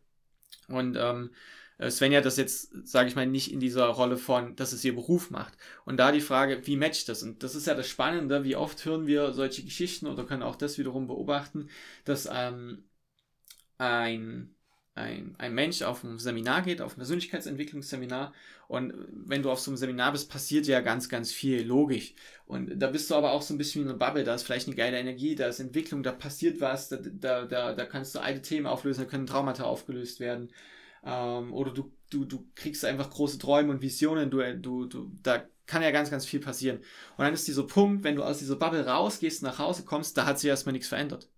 Und 0.66 0.96
ähm, 0.96 1.30
äh, 1.30 1.57
Svenja 1.90 2.20
das 2.20 2.36
jetzt, 2.36 2.72
sage 2.88 3.08
ich 3.08 3.14
mal, 3.16 3.26
nicht 3.26 3.52
in 3.52 3.60
dieser 3.60 3.86
Rolle 3.86 4.16
von, 4.16 4.56
dass 4.56 4.72
es 4.72 4.84
ihr 4.84 4.94
Beruf 4.94 5.30
macht. 5.30 5.54
Und 5.84 5.98
da 5.98 6.10
die 6.12 6.20
Frage, 6.20 6.66
wie 6.66 6.76
matcht 6.76 7.08
das? 7.08 7.22
Und 7.22 7.42
das 7.42 7.54
ist 7.54 7.66
ja 7.66 7.74
das 7.74 7.88
Spannende, 7.88 8.44
wie 8.44 8.56
oft 8.56 8.84
hören 8.84 9.06
wir 9.06 9.32
solche 9.32 9.64
Geschichten 9.64 10.06
oder 10.06 10.24
können 10.24 10.42
auch 10.42 10.56
das 10.56 10.78
wiederum 10.78 11.06
beobachten, 11.06 11.68
dass 12.04 12.28
ähm, 12.32 12.84
ein, 13.78 14.54
ein, 14.94 15.34
ein 15.38 15.54
Mensch 15.54 15.82
auf 15.82 16.02
ein 16.04 16.18
Seminar 16.18 16.62
geht, 16.62 16.80
auf 16.80 16.94
ein 16.94 16.96
Persönlichkeitsentwicklungsseminar 16.96 18.32
und 18.68 18.92
wenn 19.10 19.42
du 19.42 19.50
auf 19.50 19.60
so 19.60 19.70
einem 19.70 19.78
Seminar 19.78 20.12
bist, 20.12 20.30
passiert 20.30 20.66
ja 20.66 20.80
ganz, 20.80 21.08
ganz 21.08 21.32
viel, 21.32 21.62
logisch. 21.66 22.14
Und 22.46 22.78
da 22.78 22.88
bist 22.88 23.10
du 23.10 23.14
aber 23.14 23.32
auch 23.32 23.42
so 23.42 23.54
ein 23.54 23.58
bisschen 23.58 23.84
wie 23.84 23.88
eine 23.88 23.98
Bubble, 23.98 24.24
da 24.24 24.34
ist 24.34 24.42
vielleicht 24.42 24.66
eine 24.66 24.76
geile 24.76 24.98
Energie, 24.98 25.34
da 25.34 25.46
ist 25.46 25.60
Entwicklung, 25.60 26.02
da 26.02 26.12
passiert 26.12 26.60
was, 26.60 26.88
da, 26.88 26.98
da, 26.98 27.44
da, 27.46 27.72
da 27.74 27.86
kannst 27.86 28.14
du 28.14 28.18
alte 28.20 28.42
Themen 28.42 28.66
auflösen, 28.66 29.04
da 29.04 29.10
können 29.10 29.26
Traumata 29.26 29.64
aufgelöst 29.64 30.20
werden. 30.20 30.50
Ähm, 31.04 31.52
oder 31.52 31.72
du, 31.72 31.92
du, 32.10 32.24
du 32.24 32.46
kriegst 32.54 32.84
einfach 32.84 33.10
große 33.10 33.38
Träume 33.38 33.70
und 33.70 33.82
Visionen, 33.82 34.30
du, 34.30 34.40
du, 34.56 34.86
du, 34.86 35.12
da 35.22 35.44
kann 35.66 35.82
ja 35.82 35.90
ganz, 35.90 36.10
ganz 36.10 36.24
viel 36.26 36.40
passieren. 36.40 36.78
Und 37.16 37.24
dann 37.24 37.34
ist 37.34 37.46
dieser 37.46 37.66
Punkt, 37.66 38.02
wenn 38.02 38.16
du 38.16 38.24
aus 38.24 38.38
dieser 38.38 38.56
Bubble 38.56 38.86
rausgehst, 38.86 39.42
nach 39.42 39.58
Hause 39.58 39.84
kommst, 39.84 40.16
da 40.16 40.26
hat 40.26 40.38
sich 40.38 40.48
erstmal 40.48 40.72
nichts 40.72 40.88
verändert. 40.88 41.28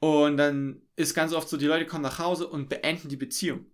Und 0.00 0.36
dann 0.36 0.82
ist 0.96 1.14
ganz 1.14 1.32
oft 1.32 1.48
so, 1.48 1.56
die 1.56 1.66
Leute 1.66 1.86
kommen 1.86 2.02
nach 2.02 2.18
Hause 2.18 2.46
und 2.48 2.68
beenden 2.68 3.08
die 3.08 3.16
Beziehung. 3.16 3.66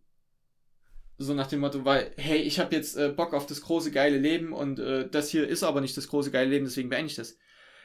So 1.19 1.35
nach 1.35 1.49
dem 1.49 1.61
Motto, 1.61 1.85
weil, 1.85 2.13
hey, 2.17 2.39
ich 2.39 2.61
habe 2.61 2.75
jetzt 2.75 2.97
äh, 2.97 3.09
Bock 3.09 3.35
auf 3.35 3.47
das 3.47 3.63
große 3.63 3.91
geile 3.91 4.17
Leben 4.17 4.53
und 4.53 4.79
äh, 4.79 5.09
das 5.09 5.29
hier 5.29 5.47
ist 5.49 5.63
aber 5.63 5.81
nicht 5.81 5.97
das 5.97 6.09
große 6.09 6.31
geile 6.31 6.49
Leben, 6.49 6.65
deswegen 6.65 6.89
beende 6.89 7.09
ich 7.09 7.17
das. 7.17 7.37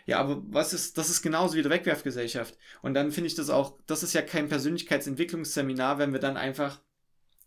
Ja, 0.06 0.20
aber 0.20 0.44
was 0.48 0.74
ist, 0.74 0.98
das 0.98 1.10
ist 1.10 1.22
genauso 1.22 1.56
wie 1.56 1.64
die 1.64 1.70
Wegwerfgesellschaft. 1.70 2.58
Und 2.82 2.94
dann 2.94 3.12
finde 3.12 3.28
ich 3.28 3.36
das 3.36 3.50
auch, 3.50 3.80
das 3.88 4.04
ist 4.04 4.14
ja 4.14 4.22
kein 4.22 4.50
Persönlichkeitsentwicklungsseminar, 4.50 5.98
wenn 5.98 6.14
wir 6.14 6.20
dann 6.20 6.38
einfach 6.38 6.82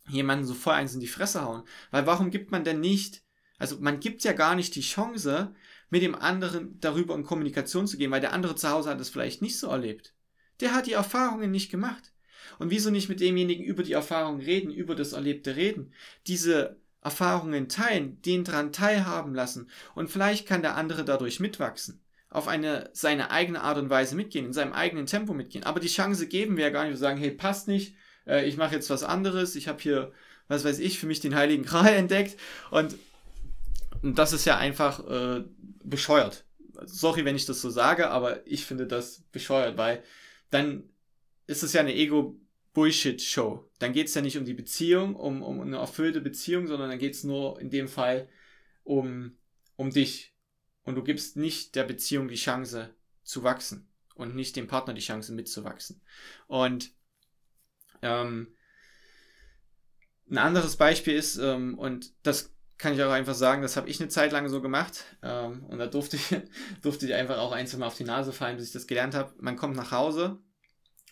jemanden 0.09 0.45
so 0.47 0.55
voll 0.55 0.75
eins 0.75 0.95
in 0.95 1.01
die 1.01 1.07
Fresse 1.07 1.43
hauen. 1.45 1.63
Weil 1.91 2.07
warum 2.07 2.31
gibt 2.31 2.51
man 2.51 2.65
denn 2.65 2.81
nicht 2.81 3.23
Also 3.59 3.79
man 3.81 4.01
gibt 4.01 4.25
ja 4.25 4.33
gar 4.33 4.55
nicht 4.55 4.75
die 4.77 4.81
Chance, 4.83 5.55
mit 5.91 6.03
dem 6.03 6.15
anderen 6.15 6.79
darüber 6.81 7.15
in 7.15 7.25
Kommunikation 7.25 7.87
zu 7.87 7.97
gehen, 7.97 8.11
weil 8.11 8.21
der 8.21 8.33
andere 8.33 8.55
zu 8.57 8.69
Hause 8.71 8.91
hat 8.91 9.01
es 9.01 9.11
vielleicht 9.11 9.43
nicht 9.43 9.59
so 9.59 9.69
erlebt. 9.69 10.15
Der 10.61 10.75
hat 10.75 10.87
die 10.87 10.93
Erfahrungen 10.93 11.51
nicht 11.51 11.71
gemacht. 11.71 12.13
Und 12.59 12.71
wieso 12.71 12.91
nicht 12.91 13.09
mit 13.09 13.21
demjenigen 13.21 13.65
über 13.65 13.83
die 13.83 13.93
Erfahrungen 13.93 14.41
reden, 14.41 14.71
über 14.73 14.95
das 14.95 15.13
Erlebte 15.13 15.57
reden, 15.57 15.93
diese 16.27 16.81
Erfahrungen 17.03 17.69
teilen, 17.69 18.21
den 18.23 18.45
dran 18.45 18.73
teilhaben 18.73 19.35
lassen 19.35 19.71
und 19.95 20.11
vielleicht 20.11 20.47
kann 20.47 20.63
der 20.63 20.77
andere 20.77 21.05
dadurch 21.05 21.41
mitwachsen, 21.41 22.01
auf 22.31 22.49
eine 22.49 22.91
seine 22.93 23.31
eigene 23.31 23.63
Art 23.63 23.79
und 23.79 23.91
Weise 23.91 24.15
mitgehen, 24.15 24.47
in 24.47 24.53
seinem 24.53 24.73
eigenen 24.73 25.07
Tempo 25.07 25.33
mitgehen. 25.33 25.65
Aber 25.65 25.81
die 25.81 25.89
Chance 25.89 26.27
geben 26.29 26.57
wir 26.57 26.65
ja 26.65 26.71
gar 26.71 26.85
nicht, 26.85 26.93
wir 26.93 26.99
sagen, 26.99 27.19
hey, 27.19 27.31
passt 27.31 27.69
nicht, 27.69 27.97
äh, 28.27 28.47
ich 28.47 28.57
mache 28.57 28.75
jetzt 28.75 28.91
was 28.91 29.03
anderes, 29.03 29.57
ich 29.57 29.69
habe 29.69 29.81
hier, 29.81 30.13
was 30.47 30.65
weiß 30.65 30.79
ich, 30.79 30.99
für 30.99 31.07
mich 31.07 31.21
den 31.21 31.35
Heiligen 31.35 31.65
Gral 31.65 31.93
entdeckt 31.95 32.39
und, 32.71 32.97
und 34.03 34.19
das 34.19 34.33
ist 34.33 34.45
ja 34.45 34.59
einfach 34.59 35.07
äh, 35.09 35.45
bescheuert. 35.85 36.45
Sorry, 36.85 37.25
wenn 37.25 37.37
ich 37.37 37.47
das 37.47 37.61
so 37.61 37.71
sage, 37.71 38.11
aber 38.11 38.47
ich 38.47 38.65
finde 38.65 38.87
das 38.87 39.23
bescheuert, 39.33 39.77
weil 39.77 40.03
dann 40.51 40.85
ist 41.47 41.63
es 41.63 41.73
ja 41.73 41.81
eine 41.81 41.95
Ego-Bullshit-Show. 41.95 43.69
Dann 43.81 43.93
geht 43.93 44.07
es 44.07 44.15
ja 44.15 44.21
nicht 44.21 44.39
um 44.39 44.45
die 44.45 44.55
Beziehung, 44.55 45.17
um, 45.17 45.43
um 45.43 45.61
eine 45.61 45.79
erfüllte 45.79 46.21
Beziehung, 46.21 46.69
sondern 46.69 46.91
dann 46.91 46.99
geht 46.99 47.15
es 47.15 47.25
nur 47.25 47.59
in 47.61 47.71
dem 47.71 47.89
Fall 47.89 48.29
um, 48.85 49.37
um 49.77 49.91
dich. 49.91 50.35
Und 50.89 50.95
du 50.95 51.03
gibst 51.03 51.37
nicht 51.37 51.75
der 51.75 51.85
Beziehung 51.85 52.29
die 52.29 52.35
Chance 52.35 52.89
zu 53.23 53.43
wachsen 53.43 53.87
und 54.15 54.35
nicht 54.35 54.57
dem 54.57 54.69
Partner 54.69 54.95
die 54.95 55.03
Chance 55.03 55.35
mitzuwachsen. 55.35 56.01
Und 56.47 56.93
ähm, 58.01 58.57
ein 60.31 60.39
anderes 60.39 60.77
Beispiel 60.77 61.15
ist, 61.15 61.37
ähm, 61.37 61.79
und 61.79 62.15
das 62.23 62.55
kann 62.79 62.95
ich 62.95 63.03
auch 63.03 63.11
einfach 63.11 63.35
sagen, 63.35 63.61
das 63.61 63.77
habe 63.77 63.91
ich 63.91 64.01
eine 64.01 64.09
Zeit 64.09 64.33
lang 64.33 64.49
so 64.49 64.63
gemacht. 64.63 65.05
Ähm, 65.23 65.63
und 65.67 65.79
da 65.79 65.89
durfte 65.89 66.17
ich, 66.17 66.35
durfte 66.81 67.05
ich 67.05 67.13
einfach 67.13 67.37
auch 67.37 67.53
ein, 67.53 67.67
zwei 67.67 67.77
Mal 67.77 67.89
auf 67.89 67.99
die 67.99 68.05
Nase 68.05 68.33
fallen, 68.33 68.57
bis 68.57 68.69
ich 68.69 68.73
das 68.73 68.87
gelernt 68.87 69.15
habe. 69.15 69.35
Man 69.43 69.57
kommt 69.57 69.77
nach 69.77 69.93
Hause 69.93 70.39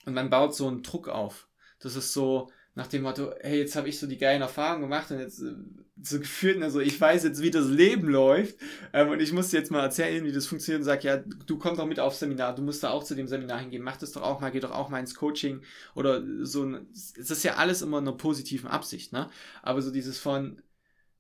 und 0.07 0.15
man 0.15 0.31
baut 0.31 0.55
so 0.55 0.69
einen 0.69 0.83
Druck 0.83 1.09
auf. 1.09 1.49
Das 1.81 1.97
ist 1.97 2.15
so 2.15 2.51
nach 2.77 2.87
dem 2.87 3.03
Motto, 3.03 3.33
hey, 3.41 3.59
jetzt 3.59 3.75
habe 3.75 3.89
ich 3.89 3.99
so 3.99 4.07
die 4.07 4.19
geilen 4.19 4.43
Erfahrungen 4.43 4.83
gemacht 4.83 5.11
und 5.11 5.19
jetzt 5.19 5.41
äh, 5.41 5.55
so 6.03 6.19
gefühlt, 6.21 6.63
also 6.63 6.79
ich 6.79 7.01
weiß 7.01 7.25
jetzt, 7.25 7.41
wie 7.41 7.51
das 7.51 7.69
Leben 7.69 8.07
läuft 8.07 8.59
ähm, 8.93 9.09
und 9.09 9.21
ich 9.21 9.33
muss 9.33 9.49
dir 9.49 9.57
jetzt 9.57 9.71
mal 9.71 9.83
erzählen, 9.83 10.23
wie 10.27 10.31
das 10.31 10.47
funktioniert 10.47 10.81
und 10.81 10.85
sag, 10.85 11.03
ja, 11.03 11.17
du 11.17 11.59
kommst 11.59 11.81
doch 11.81 11.87
mit 11.87 11.99
aufs 11.99 12.19
Seminar, 12.21 12.55
du 12.55 12.61
musst 12.61 12.83
da 12.83 12.91
auch 12.91 13.03
zu 13.03 13.15
dem 13.15 13.29
Seminar 13.29 13.61
hingehen, 13.61 13.83
mach 13.83 13.97
das 13.97 14.13
doch 14.13 14.21
auch 14.21 14.41
mal, 14.41 14.51
geh 14.51 14.61
doch 14.61 14.73
auch 14.73 14.91
mal 14.91 15.01
ins 15.01 15.15
Coaching 15.15 15.63
oder 15.95 16.23
so. 16.45 16.71
Es 16.93 17.31
ist 17.31 17.45
ja 17.45 17.55
alles 17.55 17.81
immer 17.81 17.97
in 17.99 18.07
einer 18.07 18.17
positiven 18.17 18.69
Absicht, 18.69 19.11
ne? 19.11 19.31
Aber 19.63 19.81
so 19.81 19.91
dieses 19.91 20.19
von, 20.19 20.61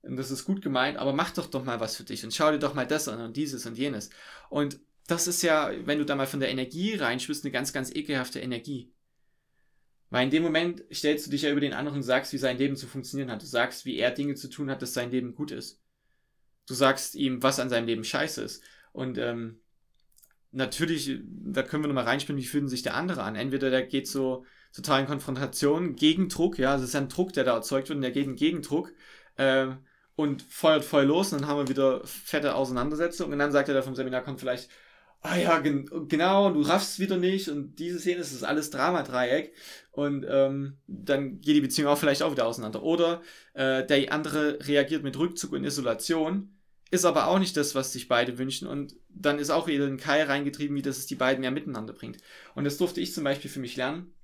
das 0.03 0.31
ist 0.31 0.45
gut 0.45 0.61
gemeint, 0.61 0.99
aber 0.99 1.15
mach 1.15 1.31
doch 1.31 1.47
doch 1.47 1.65
mal 1.65 1.81
was 1.81 1.97
für 1.97 2.05
dich 2.05 2.23
und 2.23 2.35
schau 2.35 2.51
dir 2.51 2.59
doch 2.59 2.75
mal 2.75 2.87
das 2.87 3.09
an 3.09 3.23
und 3.23 3.35
dieses 3.35 3.65
und 3.65 3.79
jenes. 3.79 4.11
Und 4.51 4.79
das 5.07 5.27
ist 5.27 5.43
ja, 5.43 5.71
wenn 5.87 5.99
du 5.99 6.05
da 6.05 6.17
mal 6.17 6.27
von 6.27 6.41
der 6.41 6.51
Energie 6.51 6.97
reinschwist, 6.97 7.45
eine 7.45 7.53
ganz, 7.53 7.73
ganz 7.73 7.95
ekelhafte 7.95 8.41
Energie. 8.41 8.93
Weil 10.17 10.25
in 10.25 10.31
dem 10.31 10.45
Moment 10.45 10.83
stellst 10.91 11.27
du 11.27 11.31
dich 11.31 11.43
ja 11.43 11.51
über 11.51 11.61
den 11.61 11.75
anderen 11.75 11.99
und 11.99 12.03
sagst, 12.03 12.33
wie 12.33 12.39
sein 12.39 12.57
Leben 12.57 12.75
zu 12.75 12.87
funktionieren 12.87 13.31
hat. 13.31 13.43
Du 13.43 13.47
sagst, 13.47 13.85
wie 13.85 13.99
er 13.99 14.11
Dinge 14.11 14.35
zu 14.35 14.49
tun 14.49 14.71
hat, 14.71 14.81
dass 14.81 14.95
sein 14.95 15.11
Leben 15.11 15.35
gut 15.35 15.51
ist. 15.51 15.83
Du 16.67 16.73
sagst 16.73 17.17
ihm, 17.17 17.43
was 17.43 17.61
an 17.61 17.69
seinem 17.69 17.85
Leben 17.85 18.03
scheiße 18.03 18.41
ist. 18.43 18.65
Und 18.95 19.19
ähm, 19.19 19.61
natürlich, 20.53 21.21
da 21.23 21.63
können 21.63 21.85
wir 21.85 21.89
nochmal 21.89 22.05
reinspielen, 22.05 22.41
wie 22.41 22.47
fühlt 22.47 22.71
sich 22.71 22.83
der 22.83 22.95
andere 22.95 23.25
an. 23.25 23.37
Entweder 23.37 23.69
der 23.69 23.83
geht 23.83 24.09
so 24.09 24.47
total 24.73 25.03
in 25.03 25.07
Konfrontation, 25.07 25.97
Gegendruck, 25.97 26.59
ja, 26.59 26.77
es 26.77 26.83
ist 26.83 26.95
ja 26.95 27.01
ein 27.01 27.11
Druck, 27.11 27.35
der 27.35 27.45
da 27.45 27.55
erzeugt 27.55 27.91
wird 27.91 27.97
und 27.97 28.03
der 28.03 28.11
geht 28.11 28.25
in 28.25 28.37
Gegendruck 28.37 28.95
äh, 29.37 29.67
und 30.15 30.41
feuert 30.41 30.87
voll 30.87 31.05
los 31.05 31.35
und 31.35 31.43
dann 31.43 31.49
haben 31.51 31.59
wir 31.59 31.69
wieder 31.69 32.07
fette 32.07 32.55
Auseinandersetzungen 32.55 33.35
und 33.35 33.39
dann 33.39 33.53
sagt 33.53 33.69
er 33.69 33.75
da 33.75 33.83
vom 33.83 33.95
Seminar, 33.95 34.25
kommt 34.25 34.41
vielleicht, 34.41 34.71
ah 35.23 35.37
ja, 35.37 35.59
gen 35.59 35.89
genau, 36.09 36.51
du 36.51 36.63
raffst 36.63 36.99
wieder 36.99 37.17
nicht 37.17 37.49
und 37.49 37.77
diese 37.79 37.99
Szene 37.99 38.21
ist 38.21 38.45
alles 38.45 38.71
Drama-Dreieck 38.71 39.55
und 39.93 40.25
ähm, 40.29 40.79
dann 40.87 41.41
geht 41.41 41.57
die 41.57 41.61
Beziehung 41.61 41.89
auch 41.89 41.99
vielleicht 41.99 42.23
auch 42.23 42.33
wieder 42.33 42.47
auseinander. 42.47 42.83
Oder 42.83 43.23
äh, 43.55 43.85
der 43.85 44.13
andere 44.13 44.59
reagiert 44.67 45.03
mit 45.03 45.19
Rückzug 45.19 45.53
und 45.53 45.65
Isolation, 45.65 46.53
ist 46.91 47.05
aber 47.05 47.27
auch 47.27 47.39
nicht 47.39 47.57
das, 47.57 47.75
was 47.75 47.93
sich 47.93 48.09
beide 48.09 48.39
wünschen 48.39 48.69
und 48.69 48.95
dann 49.09 49.39
ist 49.39 49.51
auch 49.51 49.67
wieder 49.67 49.87
ein 49.87 49.97
Keil 49.97 50.27
reingetrieben, 50.27 50.77
wie 50.77 50.83
das 50.83 50.99
es 50.99 51.07
die 51.07 51.17
beiden 51.17 51.41
mehr 51.41 51.51
miteinander 51.51 51.93
bringt. 51.93 52.19
Und 52.55 52.65
das 52.65 52.77
durfte 52.77 53.01
ich 53.01 53.13
zum 53.13 53.25
Beispiel 53.25 53.51
für 53.51 53.61
mich 53.61 53.77
lernen. 53.77 54.15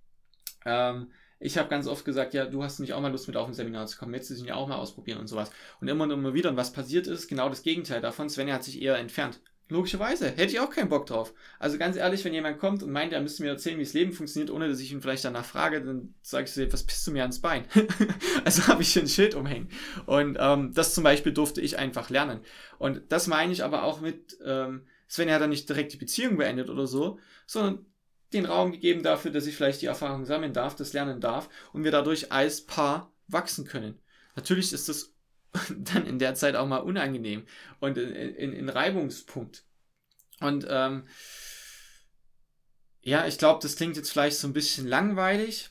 Ähm, 0.64 1.10
ich 1.40 1.58
habe 1.58 1.68
ganz 1.68 1.88
oft 1.88 2.04
gesagt, 2.04 2.34
ja, 2.34 2.46
du 2.46 2.62
hast 2.62 2.78
nicht 2.78 2.92
auch 2.92 3.00
mal 3.00 3.10
Lust 3.10 3.26
mit 3.26 3.36
auf 3.36 3.48
ein 3.48 3.54
Seminar 3.54 3.86
zu 3.88 3.98
kommen, 3.98 4.12
willst 4.12 4.30
du 4.30 4.34
dich 4.34 4.44
ja 4.44 4.54
auch 4.54 4.68
mal 4.68 4.76
ausprobieren 4.76 5.18
und 5.18 5.26
sowas. 5.26 5.50
Und 5.80 5.88
immer 5.88 6.04
und 6.04 6.12
immer 6.12 6.34
wieder, 6.34 6.50
und 6.50 6.56
was 6.56 6.72
passiert 6.72 7.08
ist, 7.08 7.26
genau 7.26 7.48
das 7.48 7.64
Gegenteil 7.64 8.00
davon, 8.00 8.30
Svenja 8.30 8.54
hat 8.54 8.62
sich 8.62 8.80
eher 8.80 8.96
entfernt. 8.96 9.40
Logischerweise, 9.68 10.26
hätte 10.26 10.52
ich 10.52 10.60
auch 10.60 10.70
keinen 10.70 10.90
Bock 10.90 11.06
drauf. 11.06 11.32
Also 11.58 11.78
ganz 11.78 11.96
ehrlich, 11.96 12.24
wenn 12.24 12.34
jemand 12.34 12.58
kommt 12.58 12.82
und 12.82 12.90
meint, 12.90 13.12
er 13.12 13.22
müsste 13.22 13.42
mir 13.42 13.50
erzählen, 13.50 13.78
wie 13.78 13.84
das 13.84 13.94
Leben 13.94 14.12
funktioniert, 14.12 14.50
ohne 14.50 14.68
dass 14.68 14.80
ich 14.80 14.92
ihn 14.92 15.00
vielleicht 15.00 15.24
danach 15.24 15.46
frage, 15.46 15.82
dann 15.82 16.14
sage 16.20 16.44
ich 16.44 16.52
so, 16.52 16.72
was 16.72 16.84
pisst 16.84 17.06
du 17.06 17.12
mir 17.12 17.22
ans 17.22 17.40
Bein? 17.40 17.64
also 18.44 18.66
habe 18.66 18.82
ich 18.82 18.92
hier 18.92 19.02
ein 19.02 19.08
Schild 19.08 19.34
umhängen. 19.34 19.68
Und 20.04 20.36
ähm, 20.38 20.74
das 20.74 20.94
zum 20.94 21.04
Beispiel 21.04 21.32
durfte 21.32 21.60
ich 21.60 21.78
einfach 21.78 22.10
lernen. 22.10 22.40
Und 22.78 23.00
das 23.08 23.28
meine 23.28 23.52
ich 23.52 23.64
aber 23.64 23.84
auch 23.84 24.00
mit, 24.00 24.36
ähm, 24.44 24.86
Sven 25.08 25.30
hat 25.30 25.40
dann 25.40 25.50
nicht 25.50 25.68
direkt 25.68 25.92
die 25.92 25.98
Beziehung 25.98 26.36
beendet 26.36 26.68
oder 26.68 26.86
so, 26.86 27.18
sondern 27.46 27.86
den 28.32 28.46
Raum 28.46 28.72
gegeben 28.72 29.02
dafür, 29.02 29.30
dass 29.30 29.46
ich 29.46 29.56
vielleicht 29.56 29.82
die 29.82 29.86
Erfahrung 29.86 30.24
sammeln 30.24 30.52
darf, 30.52 30.74
das 30.74 30.92
lernen 30.92 31.20
darf 31.20 31.48
und 31.72 31.84
wir 31.84 31.90
dadurch 31.90 32.32
als 32.32 32.66
Paar 32.66 33.12
wachsen 33.28 33.64
können. 33.66 33.98
Natürlich 34.36 34.72
ist 34.72 34.88
das 34.88 35.11
dann 35.78 36.06
in 36.06 36.18
der 36.18 36.34
Zeit 36.34 36.56
auch 36.56 36.66
mal 36.66 36.78
unangenehm 36.78 37.46
und 37.80 37.98
in, 37.98 38.10
in, 38.10 38.52
in 38.52 38.68
Reibungspunkt. 38.68 39.64
Und 40.40 40.66
ähm, 40.68 41.04
ja, 43.02 43.26
ich 43.26 43.38
glaube, 43.38 43.60
das 43.62 43.76
klingt 43.76 43.96
jetzt 43.96 44.10
vielleicht 44.10 44.38
so 44.38 44.48
ein 44.48 44.52
bisschen 44.52 44.86
langweilig, 44.86 45.70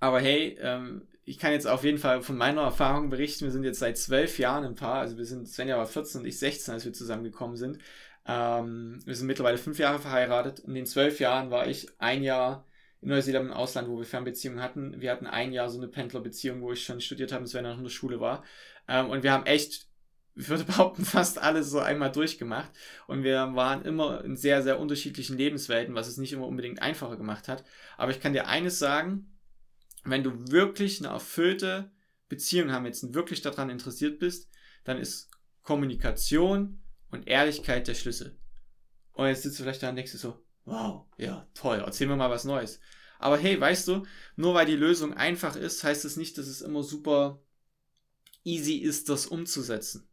aber 0.00 0.20
hey, 0.20 0.58
ähm, 0.60 1.06
ich 1.24 1.38
kann 1.38 1.52
jetzt 1.52 1.66
auf 1.66 1.84
jeden 1.84 1.98
Fall 1.98 2.22
von 2.22 2.36
meiner 2.36 2.62
Erfahrung 2.62 3.08
berichten. 3.08 3.44
Wir 3.44 3.52
sind 3.52 3.64
jetzt 3.64 3.78
seit 3.78 3.96
zwölf 3.96 4.38
Jahren 4.38 4.64
ein 4.64 4.74
Paar, 4.74 5.00
also 5.00 5.16
wir 5.16 5.24
sind, 5.24 5.48
Svenja 5.48 5.78
war 5.78 5.86
14 5.86 6.20
und 6.20 6.26
ich 6.26 6.38
16, 6.38 6.74
als 6.74 6.84
wir 6.84 6.92
zusammengekommen 6.92 7.56
sind. 7.56 7.78
Ähm, 8.26 9.00
wir 9.04 9.14
sind 9.14 9.26
mittlerweile 9.26 9.58
fünf 9.58 9.78
Jahre 9.78 9.98
verheiratet. 9.98 10.60
In 10.60 10.74
den 10.74 10.86
zwölf 10.86 11.20
Jahren 11.20 11.50
war 11.50 11.66
ich 11.66 11.88
ein 11.98 12.22
Jahr 12.22 12.66
in 13.04 13.10
Neuseeland 13.10 13.46
im 13.46 13.52
Ausland, 13.52 13.88
wo 13.88 13.98
wir 13.98 14.06
Fernbeziehungen 14.06 14.62
hatten. 14.62 14.98
Wir 14.98 15.10
hatten 15.10 15.26
ein 15.26 15.52
Jahr 15.52 15.68
so 15.68 15.76
eine 15.78 15.88
Pendlerbeziehung, 15.88 16.62
wo 16.62 16.72
ich 16.72 16.82
schon 16.82 17.02
studiert 17.02 17.32
habe, 17.32 17.44
und 17.44 17.52
noch 17.52 17.76
in 17.76 17.84
der 17.84 17.90
Schule 17.90 18.18
war. 18.18 18.42
Ähm, 18.88 19.10
und 19.10 19.22
wir 19.22 19.30
haben 19.30 19.44
echt, 19.44 19.88
ich 20.34 20.48
würde 20.48 20.64
behaupten, 20.72 21.04
fast 21.04 21.38
alles 21.38 21.68
so 21.70 21.80
einmal 21.80 22.10
durchgemacht. 22.10 22.72
Und 23.06 23.22
wir 23.22 23.54
waren 23.54 23.82
immer 23.82 24.24
in 24.24 24.36
sehr, 24.36 24.62
sehr 24.62 24.80
unterschiedlichen 24.80 25.36
Lebenswelten, 25.36 25.94
was 25.94 26.08
es 26.08 26.16
nicht 26.16 26.32
immer 26.32 26.46
unbedingt 26.46 26.80
einfacher 26.80 27.18
gemacht 27.18 27.46
hat. 27.46 27.62
Aber 27.98 28.10
ich 28.10 28.20
kann 28.20 28.32
dir 28.32 28.48
eines 28.48 28.78
sagen, 28.78 29.38
wenn 30.04 30.22
du 30.22 30.50
wirklich 30.50 31.00
eine 31.00 31.12
erfüllte 31.12 31.92
Beziehung 32.30 32.72
haben 32.72 32.86
willst 32.86 33.04
und 33.04 33.14
wirklich 33.14 33.42
daran 33.42 33.68
interessiert 33.68 34.18
bist, 34.18 34.48
dann 34.84 34.96
ist 34.96 35.30
Kommunikation 35.62 36.82
und 37.10 37.28
Ehrlichkeit 37.28 37.86
der 37.86 37.94
Schlüssel. 37.94 38.38
Und 39.12 39.26
jetzt 39.26 39.42
sitzt 39.42 39.58
du 39.58 39.62
vielleicht 39.62 39.82
da 39.82 39.90
und 39.90 39.96
denkst 39.96 40.12
du 40.12 40.18
so, 40.18 40.43
wow, 40.64 41.06
ja, 41.18 41.46
toll, 41.54 41.82
erzähl 41.84 42.06
mir 42.06 42.16
mal 42.16 42.30
was 42.30 42.44
Neues. 42.44 42.80
Aber 43.18 43.38
hey, 43.38 43.60
weißt 43.60 43.88
du, 43.88 44.02
nur 44.36 44.54
weil 44.54 44.66
die 44.66 44.76
Lösung 44.76 45.14
einfach 45.14 45.56
ist, 45.56 45.84
heißt 45.84 46.04
es 46.04 46.12
das 46.12 46.16
nicht, 46.18 46.36
dass 46.36 46.46
es 46.46 46.60
immer 46.60 46.82
super 46.82 47.40
easy 48.44 48.76
ist, 48.76 49.08
das 49.08 49.26
umzusetzen. 49.26 50.08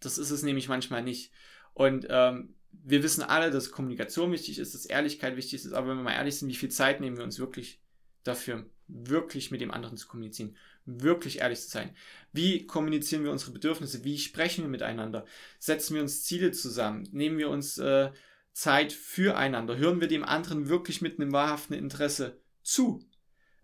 Das 0.00 0.18
ist 0.18 0.30
es 0.30 0.42
nämlich 0.42 0.68
manchmal 0.68 1.02
nicht. 1.02 1.32
Und 1.74 2.06
ähm, 2.08 2.54
wir 2.70 3.02
wissen 3.02 3.22
alle, 3.22 3.50
dass 3.50 3.70
Kommunikation 3.70 4.32
wichtig 4.32 4.58
ist, 4.58 4.74
dass 4.74 4.86
Ehrlichkeit 4.86 5.36
wichtig 5.36 5.64
ist, 5.64 5.72
aber 5.72 5.88
wenn 5.88 5.98
wir 5.98 6.04
mal 6.04 6.14
ehrlich 6.14 6.38
sind, 6.38 6.48
wie 6.48 6.56
viel 6.56 6.70
Zeit 6.70 7.00
nehmen 7.00 7.16
wir 7.16 7.24
uns 7.24 7.38
wirklich 7.38 7.80
dafür, 8.24 8.66
wirklich 8.88 9.50
mit 9.50 9.60
dem 9.60 9.70
anderen 9.70 9.96
zu 9.96 10.08
kommunizieren, 10.08 10.56
wirklich 10.84 11.38
ehrlich 11.38 11.60
zu 11.60 11.68
sein. 11.68 11.94
Wie 12.32 12.66
kommunizieren 12.66 13.24
wir 13.24 13.30
unsere 13.30 13.52
Bedürfnisse? 13.52 14.04
Wie 14.04 14.18
sprechen 14.18 14.64
wir 14.64 14.68
miteinander? 14.68 15.26
Setzen 15.58 15.94
wir 15.94 16.02
uns 16.02 16.24
Ziele 16.24 16.52
zusammen? 16.52 17.08
Nehmen 17.12 17.38
wir 17.38 17.50
uns 17.50 17.78
äh, 17.78 18.10
Zeit 18.52 18.92
füreinander? 18.92 19.76
Hören 19.76 20.00
wir 20.00 20.08
dem 20.08 20.24
anderen 20.24 20.68
wirklich 20.68 21.00
mit 21.02 21.18
einem 21.18 21.32
wahrhaften 21.32 21.74
Interesse 21.74 22.40
zu? 22.62 23.04